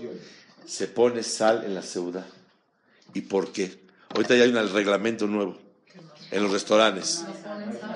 Se 0.65 0.87
pone 0.87 1.23
sal 1.23 1.63
en 1.65 1.75
la 1.75 1.81
ciudad. 1.81 2.25
¿Y 3.13 3.21
por 3.21 3.51
qué? 3.51 3.79
Ahorita 4.09 4.35
ya 4.35 4.43
hay 4.43 4.49
un 4.49 4.73
reglamento 4.73 5.27
nuevo 5.27 5.57
en 6.31 6.43
los 6.43 6.51
restaurantes. 6.51 7.23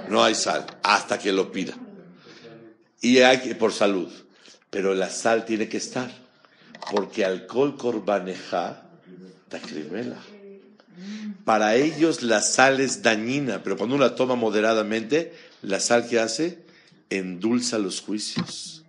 No 0.10 0.24
hay 0.24 0.36
sal 0.36 0.66
hasta 0.84 1.18
que 1.18 1.32
lo 1.32 1.52
pida. 1.52 1.74
Y 3.02 3.20
hay 3.20 3.40
que, 3.40 3.56
por 3.56 3.74
salud. 3.74 4.12
Pero 4.70 4.94
la 4.94 5.10
sal 5.10 5.46
tiene 5.46 5.68
que 5.70 5.78
estar. 5.78 6.12
Porque 6.92 7.26
alcohol 7.26 7.76
corbaneja 7.78 8.84
tacrimela. 9.50 10.18
Para 11.46 11.76
ellos 11.76 12.24
la 12.24 12.42
sal 12.42 12.80
es 12.80 13.02
dañina, 13.02 13.64
pero 13.64 13.78
cuando 13.78 13.96
uno 13.96 14.06
la 14.06 14.16
toma 14.16 14.36
moderadamente, 14.36 15.34
la 15.62 15.80
sal 15.80 16.08
que 16.08 16.20
hace 16.20 16.60
endulza 17.10 17.78
los 17.78 18.02
juicios. 18.02 18.84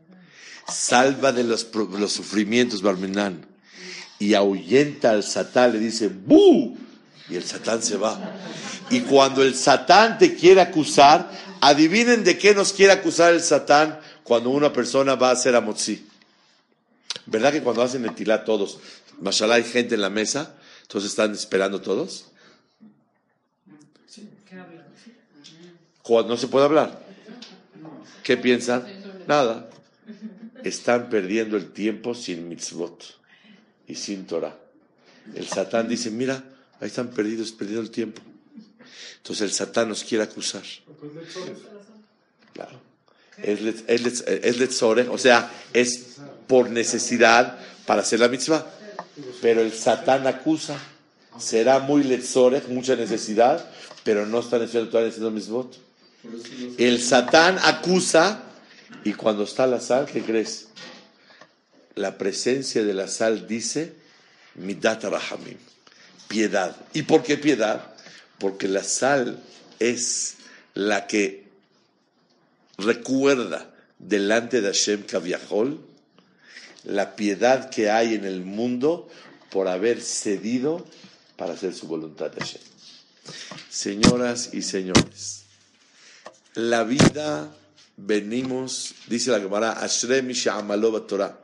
Salva 0.66 1.32
de 1.32 1.44
los, 1.44 1.68
los 1.74 2.12
sufrimientos, 2.12 2.82
Barmenán 2.82 3.48
y 4.18 4.34
ahuyenta 4.34 5.10
al 5.10 5.22
Satán, 5.22 5.72
le 5.72 5.78
dice, 5.78 6.08
¡bu! 6.08 6.76
Y 7.30 7.36
el 7.36 7.44
Satán 7.44 7.82
se 7.82 7.96
va. 7.96 8.18
Y 8.90 9.00
cuando 9.00 9.42
el 9.42 9.54
Satán 9.54 10.18
te 10.18 10.34
quiere 10.34 10.60
acusar, 10.60 11.30
adivinen 11.60 12.24
de 12.24 12.38
qué 12.38 12.54
nos 12.54 12.72
quiere 12.72 12.92
acusar 12.92 13.34
el 13.34 13.42
Satán 13.42 14.00
cuando 14.24 14.50
una 14.50 14.72
persona 14.72 15.14
va 15.14 15.30
a 15.30 15.32
hacer 15.32 15.54
amotzi. 15.54 16.06
¿Verdad 17.26 17.52
que 17.52 17.62
cuando 17.62 17.82
hacen 17.82 18.14
tilá 18.14 18.44
todos, 18.44 18.78
mashallah 19.20 19.56
hay 19.56 19.64
gente 19.64 19.94
en 19.94 20.00
la 20.00 20.10
mesa, 20.10 20.54
entonces 20.88 21.10
están 21.10 21.32
esperando 21.32 21.82
todos? 21.82 22.28
No 26.08 26.36
se 26.38 26.48
puede 26.48 26.64
hablar. 26.64 26.98
¿Qué 28.22 28.38
piensan? 28.38 28.86
Nada. 29.26 29.68
Están 30.64 31.10
perdiendo 31.10 31.58
el 31.58 31.72
tiempo 31.72 32.14
sin 32.14 32.48
mitzvot 32.48 33.04
y 33.86 33.96
sin 33.96 34.26
Torah. 34.26 34.56
El 35.34 35.46
Satán 35.46 35.88
dice, 35.88 36.10
mira, 36.10 36.42
ahí 36.80 36.88
están 36.88 37.08
perdidos, 37.08 37.52
perdiendo 37.52 37.82
el 37.82 37.90
tiempo. 37.90 38.22
Entonces 39.18 39.42
el 39.42 39.52
Satán 39.52 39.90
nos 39.90 40.02
quiere 40.04 40.24
acusar. 40.24 40.62
Claro. 42.54 42.80
Es, 43.42 43.60
es, 43.86 44.82
o 44.82 45.18
sea, 45.18 45.52
es 45.74 46.16
por 46.46 46.70
necesidad 46.70 47.58
para 47.84 48.00
hacer 48.00 48.20
la 48.20 48.28
mitzvah. 48.28 48.77
Pero 49.40 49.60
el 49.60 49.72
Satán 49.72 50.26
acusa. 50.26 50.78
Será 51.38 51.78
muy 51.78 52.02
letzorech, 52.02 52.66
mucha 52.68 52.96
necesidad, 52.96 53.64
pero 54.02 54.26
no 54.26 54.40
está 54.40 54.58
necesitando 54.58 54.90
todavía 54.90 55.10
haciendo 55.10 55.30
mitzvot. 55.30 55.78
El 56.78 57.00
Satán 57.00 57.58
acusa 57.62 58.42
y 59.04 59.12
cuando 59.12 59.44
está 59.44 59.66
la 59.66 59.80
sal, 59.80 60.06
¿qué 60.06 60.22
crees? 60.22 60.68
la 61.98 62.16
presencia 62.16 62.84
de 62.84 62.94
la 62.94 63.08
sal 63.08 63.46
dice 63.46 63.92
midat 64.54 65.04
rahamim, 65.04 65.58
piedad. 66.28 66.74
¿Y 66.94 67.02
por 67.02 67.22
qué 67.22 67.36
piedad? 67.36 67.94
Porque 68.38 68.68
la 68.68 68.84
sal 68.84 69.42
es 69.78 70.36
la 70.74 71.06
que 71.06 71.44
recuerda 72.78 73.70
delante 73.98 74.60
de 74.60 74.68
Hashem 74.68 75.02
Kaviahol, 75.02 75.80
la 76.88 77.16
piedad 77.16 77.68
que 77.68 77.90
hay 77.90 78.14
en 78.14 78.24
el 78.24 78.40
mundo 78.40 79.08
por 79.50 79.68
haber 79.68 80.00
cedido 80.00 80.86
para 81.36 81.52
hacer 81.52 81.74
su 81.74 81.86
voluntad 81.86 82.30
de 82.30 82.40
Hashem. 82.40 82.62
Señoras 83.68 84.50
y 84.54 84.62
señores, 84.62 85.44
la 86.54 86.84
vida 86.84 87.54
venimos, 87.98 88.94
dice 89.06 89.30
la 89.30 89.38
Gemara, 89.38 89.72
Ashrem 89.72 90.32
Torah. 91.06 91.38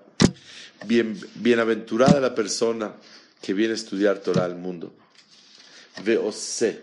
Bien, 0.86 1.18
bienaventurada 1.34 2.20
la 2.20 2.34
persona 2.34 2.94
que 3.42 3.52
viene 3.52 3.72
a 3.72 3.76
estudiar 3.76 4.20
Torah 4.20 4.46
al 4.46 4.56
mundo. 4.56 4.94
Veose 6.02 6.82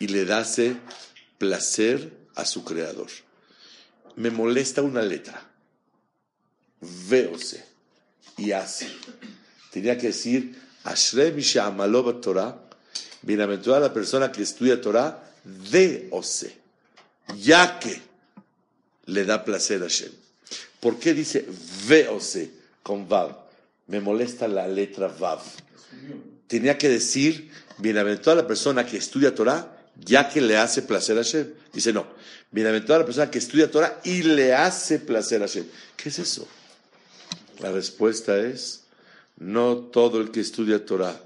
y 0.00 0.08
le 0.08 0.24
dase 0.24 0.76
placer 1.38 2.12
a 2.34 2.44
su 2.44 2.64
creador. 2.64 3.08
Me 4.18 4.30
molesta 4.30 4.82
una 4.82 5.00
letra. 5.00 5.40
Veose 7.08 7.64
y 8.36 8.50
hace. 8.50 8.88
Tenía 9.70 9.96
que 9.96 10.08
decir 10.08 10.60
Ashrem 10.82 11.40
Torah. 12.20 12.58
Bienaventurada 13.22 13.86
la 13.88 13.94
persona 13.94 14.32
que 14.32 14.42
estudia 14.42 14.80
Torah 14.80 15.22
de 15.44 16.08
Ose, 16.10 16.56
ya 17.36 17.78
que 17.78 18.00
le 19.06 19.24
da 19.24 19.44
placer 19.44 19.82
a 19.82 19.84
Hashem. 19.84 20.10
¿Por 20.80 20.98
qué 20.98 21.14
dice 21.14 21.46
Veose 21.86 22.50
con 22.82 23.08
Vav? 23.08 23.36
Me 23.86 24.00
molesta 24.00 24.48
la 24.48 24.66
letra 24.66 25.06
Vav. 25.06 25.42
Tenía 26.48 26.76
que 26.76 26.88
decir 26.88 27.52
bienaventurada 27.78 28.42
la 28.42 28.48
persona 28.48 28.84
que 28.84 28.96
estudia 28.96 29.32
Torah, 29.32 29.77
ya 29.98 30.28
que 30.28 30.40
le 30.40 30.56
hace 30.56 30.82
placer 30.82 31.16
a 31.18 31.22
Hashem. 31.22 31.52
Dice 31.72 31.92
no, 31.92 32.06
bienaventurada 32.50 33.00
la 33.00 33.06
persona 33.06 33.30
que 33.30 33.38
estudia 33.38 33.70
Torah 33.70 34.00
y 34.04 34.22
le 34.22 34.54
hace 34.54 34.98
placer 34.98 35.42
a 35.42 35.46
Hashem. 35.46 35.66
¿Qué 35.96 36.08
es 36.08 36.18
eso? 36.18 36.46
La 37.60 37.72
respuesta 37.72 38.38
es, 38.38 38.84
no 39.36 39.76
todo 39.76 40.20
el 40.20 40.30
que 40.30 40.40
estudia 40.40 40.84
Torah 40.84 41.20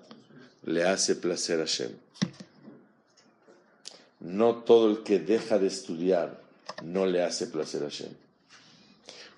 le 0.65 0.85
hace 0.85 1.17
placer 1.17 1.61
a 1.61 1.65
Hashem. 1.65 1.91
No 4.21 4.57
todo 4.57 4.91
el 4.91 5.03
que 5.03 5.19
deja 5.19 5.59
de 5.59 5.67
estudiar 5.67 6.41
no 6.83 7.07
le 7.07 7.23
hace 7.23 7.47
placer 7.47 7.83
a 7.83 7.87
Hashem. 7.87 8.13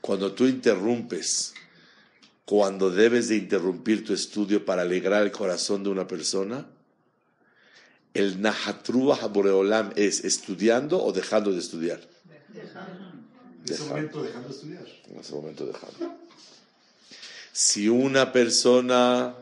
Cuando 0.00 0.32
tú 0.32 0.46
interrumpes, 0.46 1.54
cuando 2.44 2.90
debes 2.90 3.28
de 3.28 3.36
interrumpir 3.36 4.04
tu 4.04 4.12
estudio 4.12 4.64
para 4.64 4.82
alegrar 4.82 5.22
el 5.22 5.32
corazón 5.32 5.82
de 5.82 5.88
una 5.88 6.06
persona, 6.06 6.66
el 8.14 8.40
Nahatruah 8.40 9.26
Boreolam 9.26 9.92
es 9.96 10.24
estudiando 10.24 11.02
o 11.02 11.12
dejando 11.12 11.52
de 11.52 11.58
estudiar. 11.58 12.00
En 12.54 13.72
ese 13.72 13.84
momento 13.84 14.22
dejando 14.22 14.48
de 14.48 14.54
estudiar. 14.54 14.86
En 15.10 15.18
ese 15.18 15.32
momento 15.32 15.66
dejando. 15.66 16.16
Si 17.52 17.88
una 17.88 18.32
persona 18.32 19.34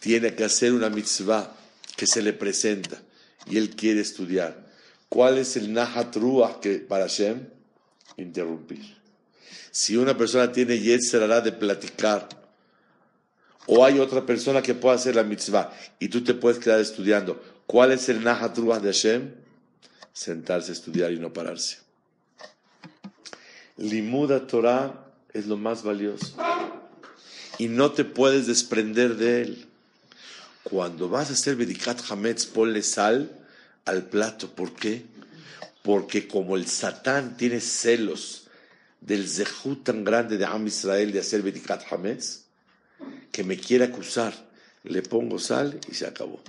tiene 0.00 0.34
que 0.34 0.44
hacer 0.44 0.72
una 0.72 0.88
mitzvah 0.88 1.52
que 1.96 2.06
se 2.06 2.22
le 2.22 2.32
presenta 2.32 3.02
y 3.46 3.56
él 3.56 3.70
quiere 3.70 4.00
estudiar. 4.00 4.66
¿Cuál 5.08 5.38
es 5.38 5.56
el 5.56 5.72
Nahat 5.72 6.16
que 6.60 6.76
para 6.76 7.08
Hashem? 7.08 7.48
Interrumpir. 8.16 8.96
Si 9.70 9.96
una 9.96 10.16
persona 10.16 10.52
tiene 10.52 10.78
Yetzerara 10.78 11.40
de 11.40 11.52
platicar, 11.52 12.28
o 13.66 13.84
hay 13.84 13.98
otra 13.98 14.24
persona 14.24 14.62
que 14.62 14.74
pueda 14.74 14.94
hacer 14.94 15.14
la 15.14 15.22
mitzvah 15.22 15.72
y 15.98 16.08
tú 16.08 16.22
te 16.22 16.34
puedes 16.34 16.58
quedar 16.58 16.80
estudiando, 16.80 17.42
¿cuál 17.66 17.92
es 17.92 18.08
el 18.08 18.22
Nahat 18.22 18.56
de 18.56 18.92
Hashem? 18.92 19.34
Sentarse 20.12 20.70
a 20.70 20.74
estudiar 20.74 21.12
y 21.12 21.18
no 21.18 21.32
pararse. 21.32 21.78
Limuda 23.76 24.46
Torah 24.46 25.04
es 25.32 25.46
lo 25.46 25.56
más 25.56 25.82
valioso 25.82 26.34
y 27.58 27.68
no 27.68 27.92
te 27.92 28.04
puedes 28.04 28.46
desprender 28.46 29.16
de 29.16 29.42
él. 29.42 29.66
Cuando 30.62 31.08
vas 31.08 31.30
a 31.30 31.34
hacer 31.34 31.56
Bedikat 31.56 32.00
Hametz, 32.10 32.46
ponle 32.46 32.82
sal 32.82 33.30
al 33.84 34.04
plato. 34.06 34.48
¿Por 34.48 34.74
qué? 34.74 35.04
Porque 35.82 36.26
como 36.26 36.56
el 36.56 36.66
Satán 36.66 37.36
tiene 37.36 37.60
celos 37.60 38.48
del 39.00 39.28
zehut 39.28 39.84
tan 39.84 40.02
grande 40.04 40.36
de 40.38 40.44
Am 40.44 40.66
Israel 40.66 41.12
de 41.12 41.20
hacer 41.20 41.42
Bedikat 41.42 41.84
Hametz, 41.92 42.45
que 43.32 43.44
me 43.44 43.58
quiere 43.58 43.84
acusar, 43.84 44.34
le 44.84 45.02
pongo 45.02 45.38
sal 45.38 45.78
y 45.90 45.94
se 45.94 46.06
acabó. 46.06 46.40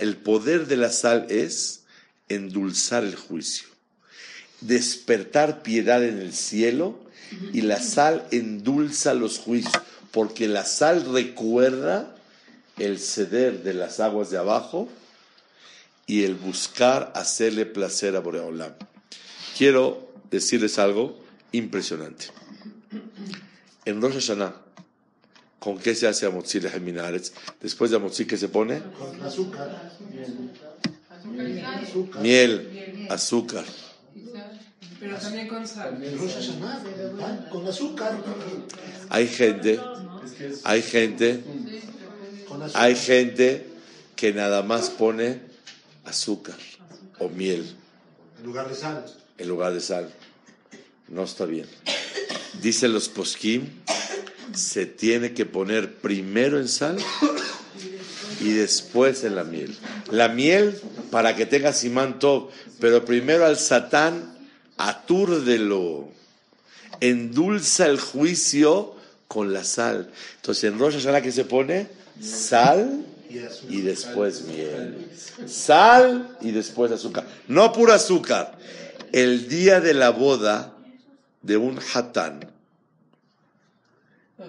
el 0.00 0.16
poder 0.16 0.66
de 0.66 0.76
la 0.76 0.90
sal 0.90 1.26
es 1.30 1.84
endulzar 2.28 3.04
el 3.04 3.16
juicio, 3.16 3.68
despertar 4.60 5.62
piedad 5.62 6.04
en 6.04 6.18
el 6.18 6.34
cielo 6.34 6.98
y 7.52 7.62
la 7.62 7.80
sal 7.80 8.26
endulza 8.30 9.14
los 9.14 9.38
juicios, 9.38 9.82
porque 10.10 10.48
la 10.48 10.64
sal 10.64 11.12
recuerda 11.12 12.14
el 12.78 12.98
ceder 12.98 13.62
de 13.62 13.74
las 13.74 14.00
aguas 14.00 14.30
de 14.30 14.38
abajo 14.38 14.88
y 16.06 16.24
el 16.24 16.34
buscar 16.34 17.12
hacerle 17.14 17.66
placer 17.66 18.16
a 18.16 18.20
Boreolam. 18.20 18.72
Quiero 19.56 20.10
decirles 20.30 20.78
algo 20.78 21.18
impresionante. 21.52 22.26
En 23.84 24.00
Rosh 24.00 24.14
Hashanah, 24.14 24.54
¿con 25.58 25.78
qué 25.78 25.94
se 25.94 26.06
hace 26.06 26.26
Amotzi 26.26 26.60
Minares? 26.80 27.32
Después 27.60 27.90
de 27.90 27.96
Amotzi, 27.96 28.26
¿qué 28.26 28.36
se 28.36 28.48
pone? 28.48 28.82
Con 28.98 29.22
azúcar. 29.22 29.92
Miel, 32.22 33.06
azúcar. 33.10 33.64
Pero 35.00 35.16
también 35.16 35.48
con 35.48 35.66
sal. 35.66 36.02
con 37.50 37.66
azúcar. 37.66 38.16
Hay 39.10 39.28
gente, 39.28 39.80
hay 40.64 40.82
gente 40.82 41.42
hay 42.74 42.94
gente 42.96 43.66
que 44.16 44.32
nada 44.32 44.62
más 44.62 44.90
pone 44.90 45.40
azúcar 46.04 46.56
o 47.18 47.28
miel. 47.28 47.76
En 48.38 48.44
lugar 48.44 48.68
de 48.68 48.74
sal. 48.74 49.04
En 49.36 49.48
lugar 49.48 49.72
de 49.72 49.80
sal. 49.80 50.10
No 51.08 51.24
está 51.24 51.44
bien. 51.44 51.66
Dicen 52.60 52.92
los 52.92 53.08
poskim, 53.08 53.68
se 54.54 54.86
tiene 54.86 55.32
que 55.32 55.46
poner 55.46 55.94
primero 55.94 56.58
en 56.58 56.68
sal 56.68 56.96
y 58.40 58.52
después 58.52 59.24
en 59.24 59.36
la 59.36 59.44
miel. 59.44 59.76
La 60.10 60.28
miel 60.28 60.78
para 61.10 61.36
que 61.36 61.46
tenga 61.46 61.72
simán 61.72 62.18
top, 62.18 62.50
pero 62.80 63.04
primero 63.04 63.44
al 63.44 63.58
satán 63.58 64.36
atúrdelo, 64.76 66.08
endulza 67.00 67.86
el 67.86 67.98
juicio 68.00 68.94
con 69.26 69.52
la 69.52 69.64
sal. 69.64 70.10
Entonces 70.36 70.64
en 70.64 70.78
Rosh 70.78 70.94
Hashanah 70.94 71.20
que 71.20 71.32
se 71.32 71.44
pone 71.44 71.88
sal 72.20 73.04
y 73.68 73.80
después 73.82 74.42
miel. 74.42 75.10
Sal 75.46 76.36
y 76.40 76.50
después 76.50 76.90
azúcar. 76.92 77.26
No 77.46 77.72
puro 77.72 77.92
azúcar. 77.92 78.58
El 79.12 79.48
día 79.48 79.80
de 79.80 79.94
la 79.94 80.10
boda 80.10 80.74
de 81.42 81.56
un 81.56 81.78
hatán, 81.94 82.47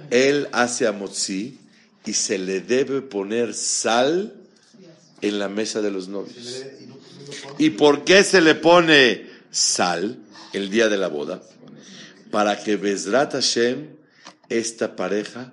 él 0.09 0.47
hace 0.51 0.87
amotzi 0.87 1.57
y 2.05 2.13
se 2.13 2.37
le 2.37 2.61
debe 2.61 3.01
poner 3.01 3.53
sal 3.53 4.33
en 5.21 5.39
la 5.39 5.49
mesa 5.49 5.81
de 5.81 5.91
los 5.91 6.07
novios. 6.07 6.65
¿Y 7.57 7.71
por 7.71 8.03
qué 8.03 8.23
se 8.23 8.41
le 8.41 8.55
pone 8.55 9.29
sal 9.51 10.17
el 10.53 10.69
día 10.69 10.89
de 10.89 10.97
la 10.97 11.07
boda? 11.07 11.41
Para 12.31 12.61
que 12.63 12.77
Bezrat 12.77 13.33
Hashem, 13.33 13.87
esta 14.49 14.95
pareja, 14.95 15.51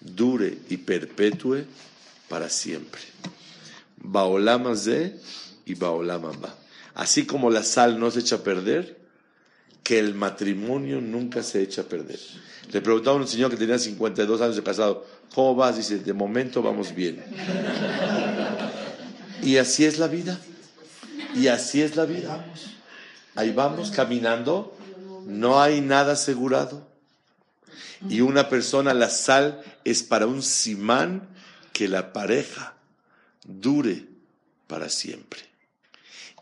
dure 0.00 0.58
y 0.68 0.76
perpetúe 0.76 1.64
para 2.28 2.48
siempre. 2.48 3.00
Baolama 3.96 4.76
ze 4.76 5.16
y 5.64 5.74
Baolama 5.74 6.32
ba. 6.32 6.54
Así 6.94 7.26
como 7.26 7.50
la 7.50 7.64
sal 7.64 7.98
no 7.98 8.10
se 8.10 8.20
echa 8.20 8.36
a 8.36 8.44
perder, 8.44 8.98
que 9.82 9.98
el 9.98 10.14
matrimonio 10.14 11.00
nunca 11.00 11.42
se 11.42 11.62
echa 11.62 11.82
a 11.82 11.84
perder. 11.84 12.20
Le 12.72 12.80
preguntaba 12.80 13.16
a 13.16 13.20
un 13.20 13.28
señor 13.28 13.50
que 13.50 13.56
tenía 13.56 13.78
52 13.78 14.40
años 14.40 14.56
de 14.56 14.62
casado, 14.62 15.06
¿cómo 15.34 15.54
vas? 15.54 15.76
Dice, 15.76 15.98
de 15.98 16.12
momento 16.12 16.62
vamos 16.62 16.94
bien. 16.94 17.22
Y 19.42 19.58
así 19.58 19.84
es 19.84 19.98
la 19.98 20.08
vida. 20.08 20.40
Y 21.34 21.48
así 21.48 21.82
es 21.82 21.96
la 21.96 22.04
vida. 22.04 22.44
Ahí 23.34 23.52
vamos 23.52 23.90
caminando, 23.90 24.76
no 25.26 25.60
hay 25.60 25.80
nada 25.80 26.12
asegurado. 26.12 26.86
Y 28.08 28.20
una 28.20 28.48
persona, 28.48 28.94
la 28.94 29.10
sal 29.10 29.62
es 29.84 30.02
para 30.02 30.26
un 30.26 30.42
simán 30.42 31.28
que 31.72 31.88
la 31.88 32.12
pareja 32.12 32.74
dure 33.44 34.06
para 34.66 34.88
siempre. 34.88 35.40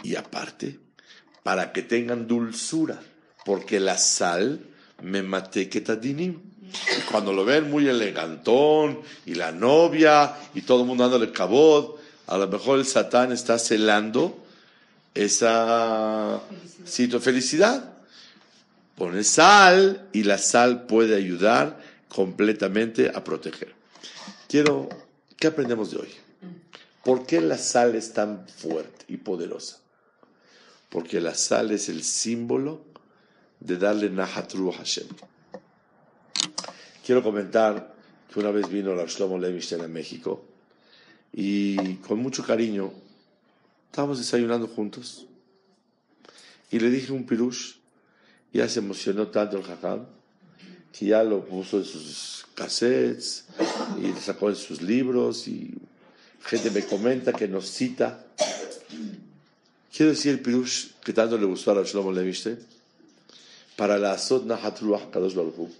Y 0.02 0.16
aparte, 0.16 0.78
para 1.42 1.72
que 1.72 1.82
tengan 1.82 2.26
dulzura, 2.26 3.00
porque 3.44 3.80
la 3.80 3.98
sal 3.98 4.60
me 5.02 5.22
mate 5.22 5.68
que 5.68 5.80
tadinim. 5.80 6.40
Cuando 7.10 7.32
lo 7.32 7.44
ven 7.44 7.70
muy 7.70 7.86
elegantón, 7.86 9.00
y 9.26 9.34
la 9.34 9.52
novia, 9.52 10.36
y 10.54 10.62
todo 10.62 10.80
el 10.80 10.86
mundo 10.86 11.04
dándole 11.04 11.30
cabod, 11.30 11.96
a 12.26 12.38
lo 12.38 12.48
mejor 12.48 12.78
el 12.78 12.86
satán 12.86 13.32
está 13.32 13.58
celando 13.58 14.38
esa 15.14 16.40
sitio 16.84 17.20
felicidad. 17.20 17.92
Pone 18.96 19.24
sal 19.24 20.08
y 20.12 20.22
la 20.22 20.38
sal 20.38 20.86
puede 20.86 21.16
ayudar 21.16 21.78
completamente 22.08 23.10
a 23.14 23.24
proteger. 23.24 23.74
Quiero, 24.48 24.88
¿qué 25.36 25.48
aprendemos 25.48 25.90
de 25.90 25.98
hoy? 25.98 26.08
¿Por 27.04 27.26
qué 27.26 27.40
la 27.40 27.58
sal 27.58 27.96
es 27.96 28.12
tan 28.12 28.46
fuerte 28.48 29.04
y 29.08 29.16
poderosa? 29.16 29.78
Porque 30.88 31.20
la 31.20 31.34
sal 31.34 31.70
es 31.72 31.88
el 31.88 32.04
símbolo 32.04 32.91
de 33.64 33.76
darle 33.76 34.10
Nahatru 34.10 34.72
Hashem. 34.72 35.06
Quiero 37.04 37.22
comentar 37.22 37.94
que 38.32 38.40
una 38.40 38.50
vez 38.50 38.68
vino 38.68 38.94
la 38.94 39.06
Shlomo 39.06 39.38
Levinstein 39.38 39.82
a 39.82 39.88
México 39.88 40.44
y 41.32 41.96
con 41.96 42.18
mucho 42.18 42.44
cariño 42.44 42.92
estábamos 43.86 44.18
desayunando 44.18 44.66
juntos 44.66 45.26
y 46.70 46.80
le 46.80 46.90
dije 46.90 47.12
un 47.12 47.24
pirush, 47.24 47.74
ya 48.52 48.68
se 48.68 48.80
emocionó 48.80 49.28
tanto 49.28 49.58
el 49.58 49.62
jajam 49.62 50.06
que 50.92 51.06
ya 51.06 51.22
lo 51.22 51.44
puso 51.44 51.78
en 51.78 51.84
sus 51.84 52.46
cassettes 52.54 53.44
y 54.02 54.12
sacó 54.20 54.48
en 54.48 54.56
sus 54.56 54.82
libros 54.82 55.46
y 55.46 55.74
gente 56.44 56.70
me 56.70 56.84
comenta 56.84 57.32
que 57.32 57.46
nos 57.46 57.66
cita. 57.66 58.26
Quiero 59.94 60.12
decir 60.12 60.32
el 60.32 60.40
pirush 60.40 60.92
que 61.04 61.12
tanto 61.12 61.38
le 61.38 61.46
gustó 61.46 61.70
a 61.70 61.76
la 61.76 61.82
Shlomo 61.82 62.10
Levinstein 62.10 62.71
para 63.76 63.98
la 63.98 64.16
Ruach 64.16 65.10
Kadosh 65.10 65.34
Baruch 65.34 65.58
Hu. 65.58 65.70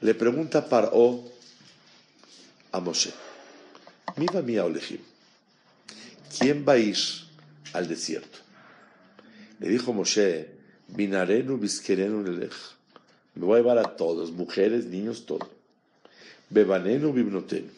Le 0.00 0.14
pregunta 0.14 0.68
Paró 0.68 1.22
a 2.72 2.80
Moshe, 2.80 3.12
Miva 4.16 4.42
mía 4.42 4.64
Olejim, 4.64 5.00
¿quién 6.38 6.64
va 6.66 6.74
a 6.74 6.78
ir 6.78 6.96
al 7.72 7.88
desierto? 7.88 8.38
Le 9.58 9.68
dijo 9.68 9.92
Moshe, 9.92 10.50
Binarenu 10.88 11.56
Biskerenu 11.56 12.22
Nelech. 12.22 12.54
Me 13.34 13.44
voy 13.44 13.58
a 13.58 13.62
llevar 13.62 13.78
a 13.78 13.96
todos, 13.96 14.30
mujeres, 14.30 14.86
niños, 14.86 15.26
todo. 15.26 15.48
Bebanenu 16.48 17.12
Bibnotenu. 17.12 17.68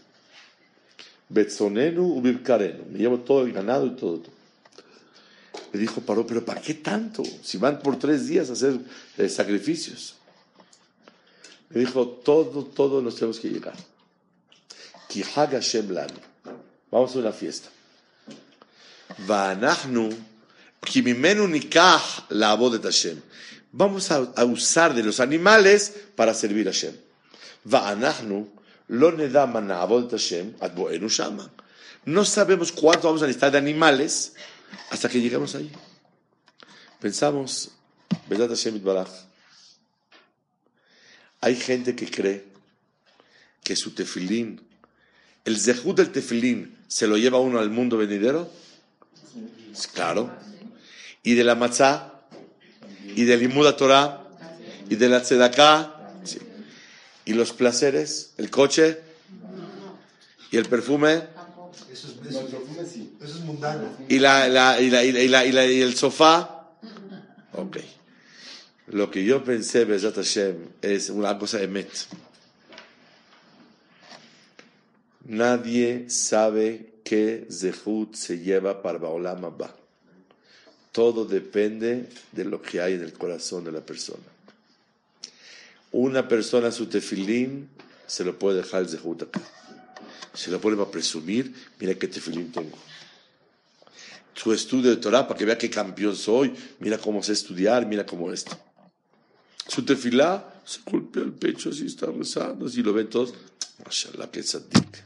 Betzonenu 1.29 2.03
Ubibkarenu. 2.03 2.85
Me 2.91 2.99
llevo 2.99 3.21
todo 3.21 3.45
el 3.45 3.53
ganado 3.53 3.87
y 3.87 3.91
todo. 3.91 4.23
Le 5.73 5.79
dijo 5.79 6.01
Paró, 6.01 6.27
pero 6.27 6.45
¿para 6.45 6.61
qué 6.61 6.75
tanto? 6.75 7.23
Si 7.43 7.59
van 7.59 7.81
por 7.81 7.99
tres 7.99 8.27
días 8.27 8.49
a 8.51 8.55
hacer 8.55 8.79
eh, 9.19 9.29
sacrificios. 9.29 10.17
Le 11.71 11.81
dijo, 11.81 12.07
todo, 12.09 12.65
todo 12.65 13.03
nos 13.03 13.17
tenemos 13.17 13.39
que 13.39 13.49
llegar. 13.49 13.75
Vamos 16.91 17.15
a 17.15 17.19
una 17.19 17.33
fiesta. 17.33 17.69
Vamos 23.71 24.11
a, 24.11 24.17
a, 24.37 24.45
usar 24.45 24.95
de 24.95 25.03
los 25.03 25.21
animales 25.21 25.95
para 26.17 26.33
servir 26.33 26.69
a 26.69 26.73
Hashem. 26.73 26.95
No 32.07 32.25
sabemos 32.25 32.73
cuánto 32.73 33.09
vamos 33.09 33.23
a 33.23 33.27
necesitar 33.27 33.53
de 33.53 33.59
animales 33.59 34.33
hasta 34.91 35.09
que 35.09 35.21
lleguemos 35.21 35.55
ahí. 35.55 35.71
Pensamos, 37.01 37.71
¿verdad 38.29 38.49
Hashem 38.49 38.83
Baraj? 38.83 39.09
Hay 41.41 41.55
gente 41.55 41.95
que 41.95 42.11
cree 42.11 42.45
que 43.63 43.77
su 43.77 43.93
tefilín, 43.93 44.61
el 45.45 45.59
zehut 45.59 45.97
del 45.97 46.11
tefilín, 46.11 46.77
se 46.89 47.07
lo 47.07 47.17
lleva 47.17 47.39
uno 47.39 47.61
al 47.61 47.71
mundo 47.71 47.97
venidero. 47.97 48.51
Claro. 49.95 50.35
Y 51.23 51.35
de 51.35 51.45
la 51.45 51.55
matzá, 51.55 52.23
y 53.15 53.25
del 53.25 53.41
limuda 53.41 53.77
Torah, 53.77 54.27
y 54.89 54.97
de 54.97 55.09
la 55.09 55.23
tzedaká, 55.23 56.15
sí. 56.25 56.39
y 57.25 57.35
los 57.35 57.53
placeres, 57.53 58.33
el 58.39 58.51
coche, 58.51 59.01
y 60.51 60.57
el 60.57 60.67
perfume, 60.67 61.25
Eso 61.93 62.09
es, 62.09 62.35
eso, 63.21 63.39
es 63.39 63.45
mundano. 63.45 63.89
y, 64.09 64.19
la, 64.19 64.49
la, 64.49 64.81
y, 64.81 64.91
la, 64.91 65.05
y, 65.05 65.29
la, 65.29 65.67
y, 65.67 65.81
el 65.81 65.95
sofá. 65.97 66.71
Ok. 67.53 67.79
Lo 68.89 69.11
que 69.11 69.25
yo 69.25 69.45
pensé, 69.45 69.85
Besat 69.85 70.15
Hashem, 70.15 70.57
es 70.81 71.11
una 71.11 71.39
cosa 71.39 71.63
emet. 71.63 71.91
Nadie 75.27 76.09
sabe 76.09 76.95
qué 77.05 77.47
zehut 77.51 78.15
se 78.15 78.39
lleva 78.39 78.81
para 78.83 78.99
Baolam 78.99 79.45
Abba. 79.45 79.75
Todo 80.93 81.27
depende 81.27 82.09
de 82.33 82.45
lo 82.45 82.63
que 82.63 82.81
hay 82.81 82.95
en 82.95 83.03
el 83.03 83.13
corazón 83.13 83.65
de 83.65 83.73
la 83.73 83.81
persona. 83.81 84.25
Una 85.93 86.27
persona, 86.29 86.71
su 86.71 86.87
tefilín, 86.87 87.69
se 88.07 88.25
lo 88.25 88.39
puede 88.39 88.59
dejar 88.59 88.83
el 88.83 88.89
zehut 88.89 89.23
acá. 89.23 89.41
Se 90.33 90.51
lo 90.51 90.61
pone 90.61 90.77
para 90.77 90.91
presumir, 90.91 91.53
mira 91.79 91.95
qué 91.95 92.09
tefilín 92.09 92.51
tengo. 92.53 92.79
Su 94.41 94.53
estudio 94.53 94.91
de 94.91 94.99
Torah, 94.99 95.27
para 95.27 95.37
que 95.37 95.45
vea 95.45 95.59
qué 95.59 95.69
campeón 95.69 96.15
soy, 96.15 96.55
mira 96.79 96.97
cómo 96.97 97.25
sé 97.25 97.33
estudiar, 97.33 97.85
mira 97.87 98.07
cómo 98.07 98.33
esto. 98.33 98.57
Su 99.67 99.85
tefilá 99.85 100.63
se 100.65 100.79
golpea 100.87 101.25
el 101.25 101.33
pecho, 101.33 101.71
así 101.71 101.87
está 101.87 102.07
rezando, 102.07 102.67
así 102.67 102.81
lo 102.83 102.93
ven 102.93 103.11
todos. 103.11 103.35
Mashallah, 103.85 104.31
que 104.31 104.43
tzadik. 104.43 105.03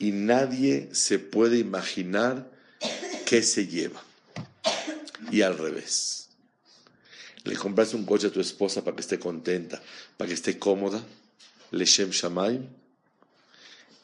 Y 0.00 0.10
nadie 0.10 0.88
se 0.92 1.20
puede 1.20 1.58
imaginar 1.58 2.50
qué 3.24 3.44
se 3.44 3.68
lleva. 3.68 4.02
Y 5.30 5.42
al 5.42 5.56
revés. 5.58 6.30
Le 7.44 7.54
compraste 7.54 7.94
un 7.94 8.04
coche 8.04 8.26
a 8.26 8.32
tu 8.32 8.40
esposa 8.40 8.82
para 8.82 8.96
que 8.96 9.02
esté 9.02 9.18
contenta, 9.20 9.80
para 10.16 10.26
que 10.26 10.34
esté 10.34 10.58
cómoda. 10.58 11.00
Leshem 11.70 12.10
Shamaim. 12.10 12.66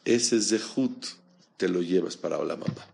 Ese 0.05 0.41
zehut 0.41 1.05
te 1.57 1.69
lo 1.69 1.83
llevas 1.83 2.17
para 2.17 2.43
la 2.43 2.57
mamá. 2.57 2.87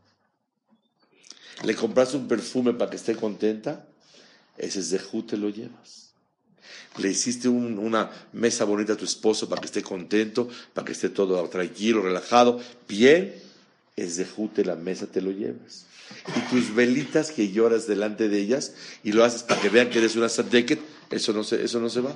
Le 1.64 1.74
compraste 1.74 2.16
un 2.16 2.28
perfume 2.28 2.72
para 2.74 2.90
que 2.90 2.96
esté 2.96 3.14
contenta. 3.14 3.86
Ese 4.56 4.82
zehut 4.82 5.28
te 5.28 5.36
lo 5.36 5.48
llevas. 5.48 6.12
Le 6.98 7.10
hiciste 7.10 7.48
un, 7.48 7.78
una 7.78 8.10
mesa 8.32 8.64
bonita 8.64 8.94
a 8.94 8.96
tu 8.96 9.04
esposo 9.04 9.48
para 9.48 9.60
que 9.60 9.66
esté 9.66 9.82
contento, 9.82 10.48
para 10.74 10.84
que 10.84 10.92
esté 10.92 11.08
todo 11.08 11.48
tranquilo, 11.48 12.02
relajado. 12.02 12.60
Bien, 12.88 13.34
zehut 13.96 14.54
de 14.54 14.64
la 14.64 14.76
mesa 14.76 15.06
te 15.06 15.20
lo 15.20 15.30
llevas. 15.30 15.86
Y 16.36 16.40
tus 16.50 16.74
velitas 16.74 17.30
que 17.30 17.50
lloras 17.50 17.86
delante 17.86 18.28
de 18.28 18.38
ellas 18.38 18.74
y 19.02 19.12
lo 19.12 19.24
haces 19.24 19.42
para 19.42 19.60
que 19.60 19.70
vean 19.70 19.88
que 19.88 19.98
eres 19.98 20.16
una 20.16 20.28
sadeket, 20.28 20.80
eso 21.10 21.32
no 21.32 21.42
se, 21.44 21.64
eso 21.64 21.80
no 21.80 21.88
se 21.88 22.00
va. 22.00 22.14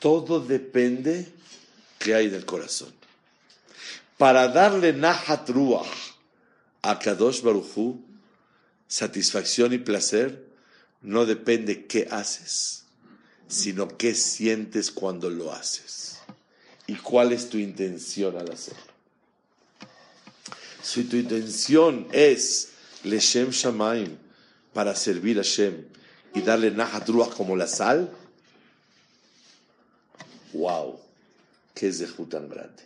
Todo 0.00 0.40
depende 0.40 1.28
que 1.98 2.14
hay 2.14 2.26
en 2.26 2.34
el 2.34 2.44
corazón. 2.44 2.92
Para 4.18 4.48
darle 4.48 4.92
nahat 4.92 5.48
ruach 5.50 6.14
a 6.82 6.98
Kadosh 6.98 7.42
Baruchu, 7.42 8.00
satisfacción 8.88 9.72
y 9.72 9.78
placer, 9.78 10.46
no 11.02 11.26
depende 11.26 11.86
qué 11.86 12.08
haces, 12.10 12.84
sino 13.48 13.88
qué 13.96 14.14
sientes 14.14 14.90
cuando 14.90 15.28
lo 15.28 15.52
haces. 15.52 16.18
Y 16.86 16.94
cuál 16.94 17.32
es 17.32 17.50
tu 17.50 17.58
intención 17.58 18.36
al 18.36 18.50
hacerlo. 18.50 18.80
Si 20.82 21.04
tu 21.04 21.16
intención 21.16 22.06
es 22.12 22.70
Leshem 23.02 23.50
Shamaim, 23.50 24.16
para 24.72 24.94
servir 24.94 25.40
a 25.40 25.42
Shem 25.42 25.86
y 26.34 26.42
darle 26.42 26.70
nahat 26.70 27.08
ruach 27.08 27.34
como 27.34 27.56
la 27.56 27.66
sal, 27.66 28.10
wow, 30.52 31.00
qué 31.74 31.90
zehut 31.92 32.28
tan 32.30 32.48
grande. 32.48 32.82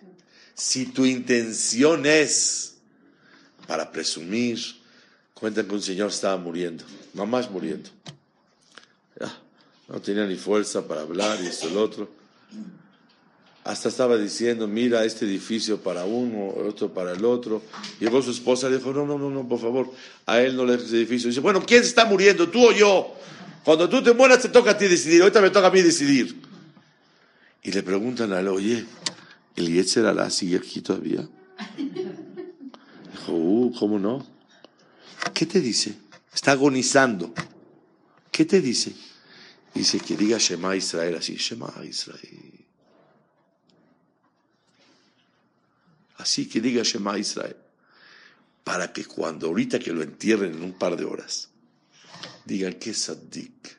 Si 0.61 0.84
tu 0.84 1.06
intención 1.06 2.04
es 2.04 2.74
para 3.66 3.90
presumir, 3.90 4.61
cuentan 5.32 5.66
que 5.66 5.74
un 5.74 5.80
señor 5.80 6.11
estaba 6.11 6.36
muriendo, 6.36 6.84
mamás 7.14 7.50
muriendo. 7.50 7.88
No 9.88 10.02
tenía 10.02 10.26
ni 10.26 10.36
fuerza 10.36 10.86
para 10.86 11.00
hablar 11.00 11.38
y 11.42 11.46
esto 11.46 11.66
y 11.66 11.72
lo 11.72 11.82
otro. 11.82 12.11
Hasta 13.64 13.88
estaba 13.88 14.18
diciendo, 14.18 14.68
mira 14.68 15.02
este 15.06 15.24
edificio 15.24 15.80
para 15.80 16.04
uno, 16.04 16.48
otro 16.68 16.92
para 16.92 17.12
el 17.12 17.24
otro. 17.24 17.62
Llegó 17.98 18.20
su 18.20 18.30
esposa 18.30 18.68
y 18.68 18.74
dijo, 18.74 18.92
no, 18.92 19.06
no, 19.06 19.16
no, 19.16 19.30
no, 19.30 19.48
por 19.48 19.61
favor, 19.61 19.90
a 20.26 20.42
él 20.42 20.56
no 20.56 20.66
le 20.66 20.76
dejes 20.76 20.92
edificio. 20.92 21.28
dice, 21.28 21.40
bueno, 21.40 21.64
¿quién 21.66 21.82
está 21.82 22.04
muriendo, 22.04 22.50
tú 22.50 22.68
o 22.68 22.72
yo? 22.72 23.14
Cuando 23.64 23.88
tú 23.88 24.02
te 24.02 24.12
mueras 24.12 24.42
te 24.42 24.50
toca 24.50 24.72
a 24.72 24.78
ti 24.78 24.88
decidir, 24.88 25.22
ahorita 25.22 25.40
me 25.40 25.48
toca 25.48 25.68
a 25.68 25.70
mí 25.70 25.80
decidir. 25.80 26.38
Y 27.62 27.72
le 27.72 27.82
preguntan 27.82 28.34
a 28.34 28.40
él, 28.40 28.48
oye, 28.48 28.84
¿el 29.61 29.72
Yetzer 29.72 30.06
Alá 30.06 30.30
sigue 30.30 30.56
aquí 30.56 30.80
todavía? 30.80 31.28
Dijo, 33.12 33.32
uh, 33.32 33.72
¿cómo 33.78 33.98
no? 33.98 34.26
¿Qué 35.34 35.46
te 35.46 35.61
dice? 35.61 35.94
Está 36.34 36.52
agonizando. 36.52 37.32
¿Qué 38.30 38.44
te 38.44 38.61
dice? 38.61 38.94
Dice 39.74 40.00
que 40.00 40.16
diga 40.16 40.38
Shema 40.38 40.74
Israel 40.74 41.16
así, 41.16 41.36
Shema 41.36 41.72
Israel. 41.84 42.64
Así 46.16 46.48
que 46.48 46.61
diga 46.61 46.82
Shema 46.82 47.18
Israel. 47.18 47.56
para 48.64 48.92
que 48.92 49.04
cuando 49.04 49.48
ahorita 49.48 49.78
que 49.78 49.92
lo 49.92 50.02
entierren 50.02 50.54
en 50.54 50.62
un 50.62 50.74
par 50.74 50.96
de 50.96 51.04
horas, 51.04 51.48
digan 52.44 52.74
que 52.74 52.94
Sadik 52.94 53.78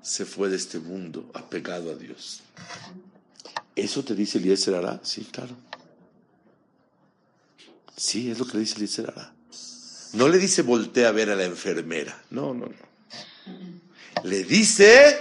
se 0.00 0.24
fue 0.24 0.48
de 0.48 0.56
este 0.56 0.78
mundo 0.78 1.30
apegado 1.34 1.90
a 1.90 1.94
Dios. 1.94 2.40
¿Eso 3.74 4.04
te 4.04 4.14
dice 4.14 4.38
Eliezer 4.38 4.74
Hará? 4.74 5.00
Sí, 5.02 5.26
claro. 5.30 5.56
Sí, 7.96 8.30
es 8.30 8.38
lo 8.38 8.46
que 8.46 8.54
le 8.54 8.60
dice 8.60 8.76
Eliezer 8.76 9.10
Hará. 9.10 9.34
No 10.12 10.28
le 10.28 10.38
dice 10.38 10.62
voltea 10.62 11.08
a 11.08 11.12
ver 11.12 11.30
a 11.30 11.36
la 11.36 11.44
enfermera. 11.44 12.22
No, 12.30 12.52
no, 12.52 12.66
no. 12.66 12.92
Le 14.24 14.44
dice, 14.44 15.18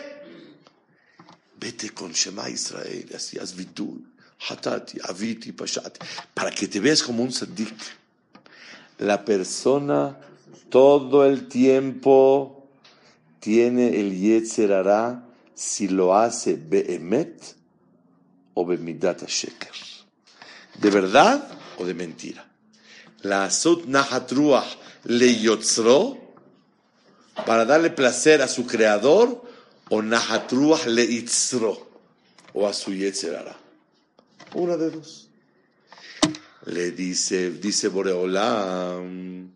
vete 1.60 1.92
con 1.92 2.12
Shema 2.12 2.50
Israel, 2.50 3.10
así 3.16 3.40
vitul, 3.56 4.06
hatati, 4.50 5.00
aviti, 5.04 5.54
pashati, 5.54 6.00
para 6.34 6.52
que 6.52 6.68
te 6.68 6.80
veas 6.80 7.02
como 7.02 7.24
un 7.24 7.32
sadik. 7.32 7.74
La 9.00 9.24
persona 9.26 10.20
todo 10.70 11.26
el 11.26 11.48
tiempo 11.48 12.70
tiene 13.40 14.00
el 14.00 14.20
Yetzer 14.20 14.74
Hará 14.74 15.26
si 15.56 15.88
lo 15.88 16.16
hace 16.16 16.56
behemet 16.56 17.56
o 18.54 18.66
bemidat 18.66 19.28
sheker. 19.28 19.76
¿De 20.80 20.90
verdad 20.90 21.48
o 21.78 21.86
de 21.86 21.94
mentira? 21.94 22.46
La 23.22 23.46
asut 23.46 23.86
nahatruach 23.86 24.78
le 25.06 25.40
yotzro 25.40 26.18
para 27.46 27.66
darle 27.66 27.90
placer 27.92 28.42
a 28.42 28.48
su 28.48 28.66
creador 28.66 29.42
o 29.90 30.02
nahatruach 30.02 30.86
le 30.88 31.04
itzro 31.04 31.92
o 32.54 32.68
a 32.68 32.74
su 32.74 32.94
Yetzer 32.94 33.36
Hará. 33.36 33.56
Una 34.54 34.78
de 34.78 34.92
dos. 34.92 35.30
Le 36.66 36.92
dice, 36.92 37.52
dice 37.52 37.88
Boreolam, 37.88 39.52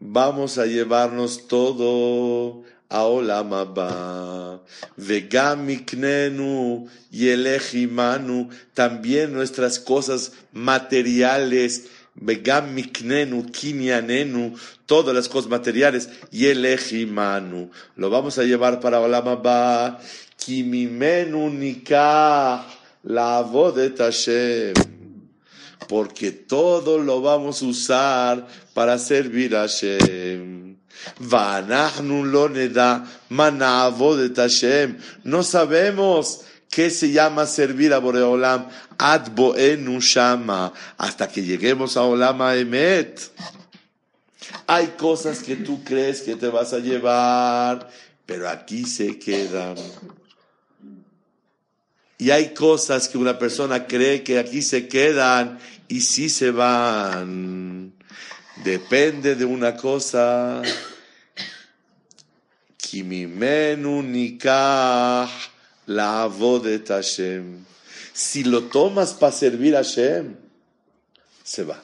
vamos 0.00 0.58
a 0.58 0.66
llevarnos 0.66 1.46
todo 1.46 2.64
a 2.90 3.04
Olam 3.04 3.52
Abba. 3.52 4.60
Vegam 4.98 5.64
miknenu 5.64 6.88
yelechimanu, 7.10 8.50
también 8.74 9.32
nuestras 9.32 9.78
cosas 9.78 10.32
materiales. 10.52 11.86
Vegam 12.14 12.74
miknenu 12.74 13.46
kinyanenu, 13.50 14.54
todas 14.86 15.14
las 15.14 15.28
cosas 15.28 15.48
materiales. 15.48 16.10
Yelechimanu, 16.30 17.70
lo 17.96 18.10
vamos 18.10 18.38
a 18.38 18.42
llevar 18.42 18.80
para 18.80 19.00
Olam 19.00 19.28
Abba. 19.28 20.00
Kimimenu 20.36 21.48
nikah 21.50 22.66
la 23.04 23.42
de 23.74 23.94
Hashem 23.96 24.74
porque 25.90 26.30
todo 26.30 26.98
lo 26.98 27.20
vamos 27.20 27.62
a 27.62 27.66
usar 27.66 28.46
para 28.74 28.96
servir 28.96 29.54
Hashem. 29.54 30.69
No 35.24 35.42
sabemos 35.42 36.40
qué 36.70 36.90
se 36.90 37.10
llama 37.10 37.46
servir 37.46 37.92
a 37.92 37.98
Boreolam. 37.98 38.68
Ad 38.98 39.28
shama. 40.00 40.72
Hasta 40.98 41.28
que 41.28 41.42
lleguemos 41.42 41.96
a 41.96 42.02
Olama 42.02 42.54
Emet. 42.56 43.20
Hay 44.66 44.88
cosas 44.98 45.42
que 45.42 45.56
tú 45.56 45.82
crees 45.84 46.22
que 46.22 46.36
te 46.36 46.48
vas 46.48 46.72
a 46.72 46.78
llevar, 46.78 47.90
pero 48.26 48.48
aquí 48.48 48.84
se 48.84 49.18
quedan. 49.18 49.76
Y 52.18 52.30
hay 52.30 52.52
cosas 52.52 53.08
que 53.08 53.18
una 53.18 53.38
persona 53.38 53.86
cree 53.86 54.22
que 54.22 54.38
aquí 54.38 54.62
se 54.62 54.86
quedan 54.86 55.58
y 55.88 56.02
sí 56.02 56.28
se 56.28 56.50
van. 56.50 57.92
Depende 58.64 59.34
de 59.34 59.44
una 59.44 59.76
cosa. 59.76 60.62
Si 68.12 68.44
lo 68.44 68.62
tomas 68.64 69.14
para 69.14 69.32
servir 69.32 69.76
a 69.76 69.78
Hashem, 69.78 70.36
se 71.42 71.64
va. 71.64 71.82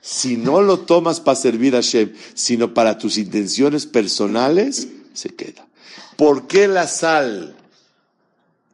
Si 0.00 0.36
no 0.36 0.62
lo 0.62 0.80
tomas 0.80 1.20
para 1.20 1.36
servir 1.36 1.74
a 1.74 1.78
Hashem, 1.78 2.12
sino 2.34 2.74
para 2.74 2.98
tus 2.98 3.18
intenciones 3.18 3.86
personales, 3.86 4.88
se 5.12 5.30
queda. 5.30 5.66
¿Por 6.16 6.46
qué 6.46 6.68
la 6.68 6.86
sal? 6.86 7.56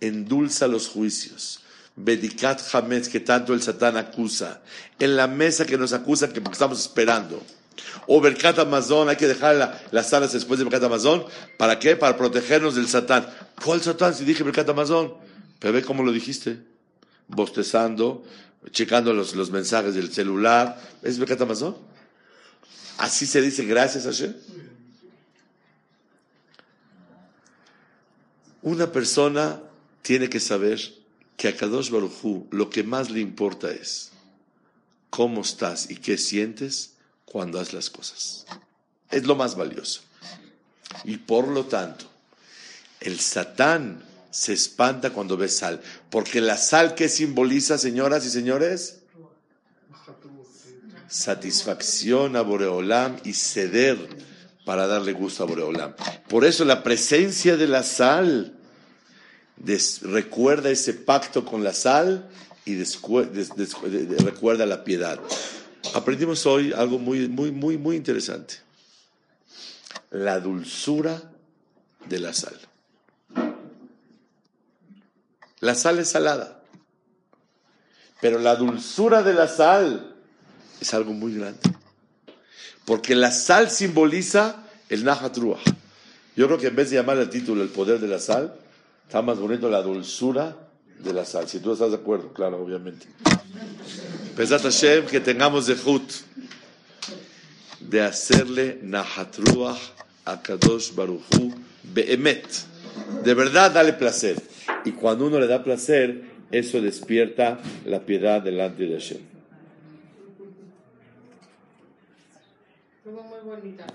endulza 0.01 0.67
los 0.67 0.89
juicios. 0.89 1.58
Bedikat 1.99 2.63
Hametz, 2.73 3.09
que 3.09 3.21
tanto 3.21 3.53
el 3.53 3.63
Satán 3.63 3.97
acusa. 3.97 4.61
En 4.99 5.17
la 5.17 5.27
mesa 5.27 5.67
que 5.67 5.77
nos 5.77 5.93
acusa, 5.93 6.33
que 6.33 6.41
estamos 6.51 6.81
esperando. 6.81 7.43
O 8.07 8.21
Berkat 8.21 8.59
Amazon, 8.59 9.09
hay 9.09 9.17
que 9.17 9.27
dejar 9.27 9.83
las 9.91 10.09
salas 10.09 10.33
después 10.33 10.59
de 10.59 10.65
Berkat 10.65 10.85
Amazon. 10.85 11.25
¿Para 11.57 11.79
qué? 11.79 11.97
Para 11.97 12.17
protegernos 12.17 12.77
del 12.77 12.89
Satán. 12.89 13.29
¿Cuál 13.65 13.83
Satán? 13.83 14.15
Si 14.15 14.25
dije 14.25 14.43
Berkat 14.45 14.69
Amazon. 14.69 15.15
Pero 15.59 15.73
ve 15.75 15.83
cómo 15.83 16.03
lo 16.03 16.13
dijiste. 16.13 16.59
Bostezando, 17.27 18.25
checando 18.71 19.13
los, 19.13 19.51
mensajes 19.51 19.95
del 19.95 20.13
celular. 20.13 20.81
¿Es 21.03 21.19
Berkat 21.19 21.41
Amazon? 21.41 21.77
Así 22.99 23.27
se 23.27 23.43
dice 23.43 23.65
gracias 23.65 24.07
a 24.07 24.11
Hashem. 24.11 24.35
Una 28.63 28.91
persona 28.91 29.61
tiene 30.03 30.29
que 30.29 30.41
saber 30.41 30.98
que 31.39 31.47
a 31.47 31.57
Kadosh 31.57 31.91
Baruchu 31.91 32.49
lo 32.51 32.69
que 32.69 32.83
más 32.83 33.11
le 33.11 33.21
importa 33.21 33.71
es 33.71 34.11
cómo 35.09 35.43
estás 35.43 35.89
y 35.89 35.95
qué 35.95 36.19
sientes 36.19 36.95
cuando 37.25 37.61
haces 37.61 37.75
las 37.75 37.91
cosas. 37.91 38.45
Es 39.09 39.25
lo 39.25 39.37
más 39.37 39.55
valioso. 39.55 40.01
Y 41.05 41.17
por 41.17 41.47
lo 41.47 41.65
tanto, 41.67 42.07
el 43.01 43.21
Satán 43.21 44.03
se 44.33 44.53
espanta 44.53 45.11
cuando 45.11 45.37
ve 45.37 45.49
sal, 45.49 45.81
porque 46.11 46.41
la 46.41 46.57
sal 46.57 46.97
que 46.97 47.09
simboliza, 47.09 47.79
señoras 47.79 48.27
y 48.27 48.31
señores, 48.31 48.99
satisfacción 51.09 52.35
a 52.35 52.43
Boreolam 52.43 53.17
y 53.23 53.33
ceder 53.33 53.97
para 54.65 54.89
darle 54.89 55.13
gusto 55.13 55.45
a 55.45 55.47
Boreolam. 55.47 55.95
Por 56.29 56.45
eso 56.45 56.65
la 56.65 56.83
presencia 56.83 57.57
de 57.57 57.69
la 57.69 57.85
sal 57.85 58.58
recuerda 60.03 60.71
ese 60.71 60.95
pacto 60.95 61.45
con 61.45 61.65
la 61.65 61.75
sal 61.75 62.29
y 62.65 62.77
recuerda 62.77 64.67
la 64.67 64.85
piedad. 64.85 65.21
Aprendimos 65.95 66.45
hoy 66.47 66.73
algo 66.73 66.99
muy, 66.99 67.29
muy, 67.29 67.51
muy, 67.51 67.79
muy 67.79 67.97
interesante. 67.97 68.57
La 70.11 70.41
dulzura 70.41 71.31
de 72.09 72.19
la 72.19 72.33
sal. 72.33 72.59
La 75.61 75.75
sal 75.75 75.99
es 75.99 76.09
salada, 76.09 76.63
pero 78.21 78.39
la 78.39 78.55
dulzura 78.55 79.23
de 79.23 79.35
la 79.35 79.49
sal 79.49 80.15
es 80.81 80.95
algo 80.95 81.13
muy 81.13 81.35
grande. 81.35 81.61
Porque 82.85 83.15
la 83.15 83.33
sal 83.33 83.71
simboliza 83.71 84.65
el 84.89 85.05
Nahatruah. 85.05 85.59
Yo 86.37 86.47
creo 86.47 86.59
que 86.59 86.69
en 86.69 86.77
vez 86.77 86.91
de 86.91 86.97
llamar 86.97 87.19
el 87.19 87.29
título 87.29 87.63
el 87.63 87.69
poder 87.69 87.99
de 87.99 88.07
la 88.07 88.21
sal, 88.21 88.55
Está 89.09 89.23
más 89.23 89.39
bonito 89.39 89.71
la 89.71 89.81
dulzura 89.81 90.55
de 90.99 91.15
la 91.15 91.25
sal. 91.25 91.49
Si 91.49 91.61
tú 91.61 91.73
estás 91.73 91.93
de 91.93 91.97
acuerdo, 91.97 92.31
claro, 92.35 92.63
obviamente. 92.63 93.07
Pesat 94.37 94.61
Hashem, 94.61 95.07
que 95.07 95.19
tengamos 95.19 95.67
de 95.67 95.73
Hut, 95.73 96.03
de 97.81 98.03
hacerle 98.03 98.79
Nahatruach 98.83 99.79
a 100.27 100.43
Kadosh 100.43 100.95
Baruchu 100.95 101.55
Behemet. 101.85 102.47
De 103.25 103.33
verdad, 103.33 103.71
dale 103.71 103.95
placer. 103.95 104.43
Y 104.85 104.93
cuando 104.93 105.27
uno 105.27 105.41
le 105.41 105.47
da 105.47 105.65
placer, 105.65 106.25
eso 106.51 106.79
despierta 106.83 107.61
la 107.87 108.01
piedad 108.01 108.43
delante 108.43 108.85
de 108.85 108.93
Hashem. 108.93 109.23
Estuvo 112.99 113.23
muy 113.23 113.41
bonita. 113.43 113.87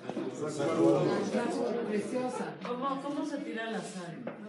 ¿Cómo, 2.68 3.02
cómo 3.04 3.26
se 3.28 3.38
tira 3.38 3.70
la 3.70 3.80
sal? 3.80 4.44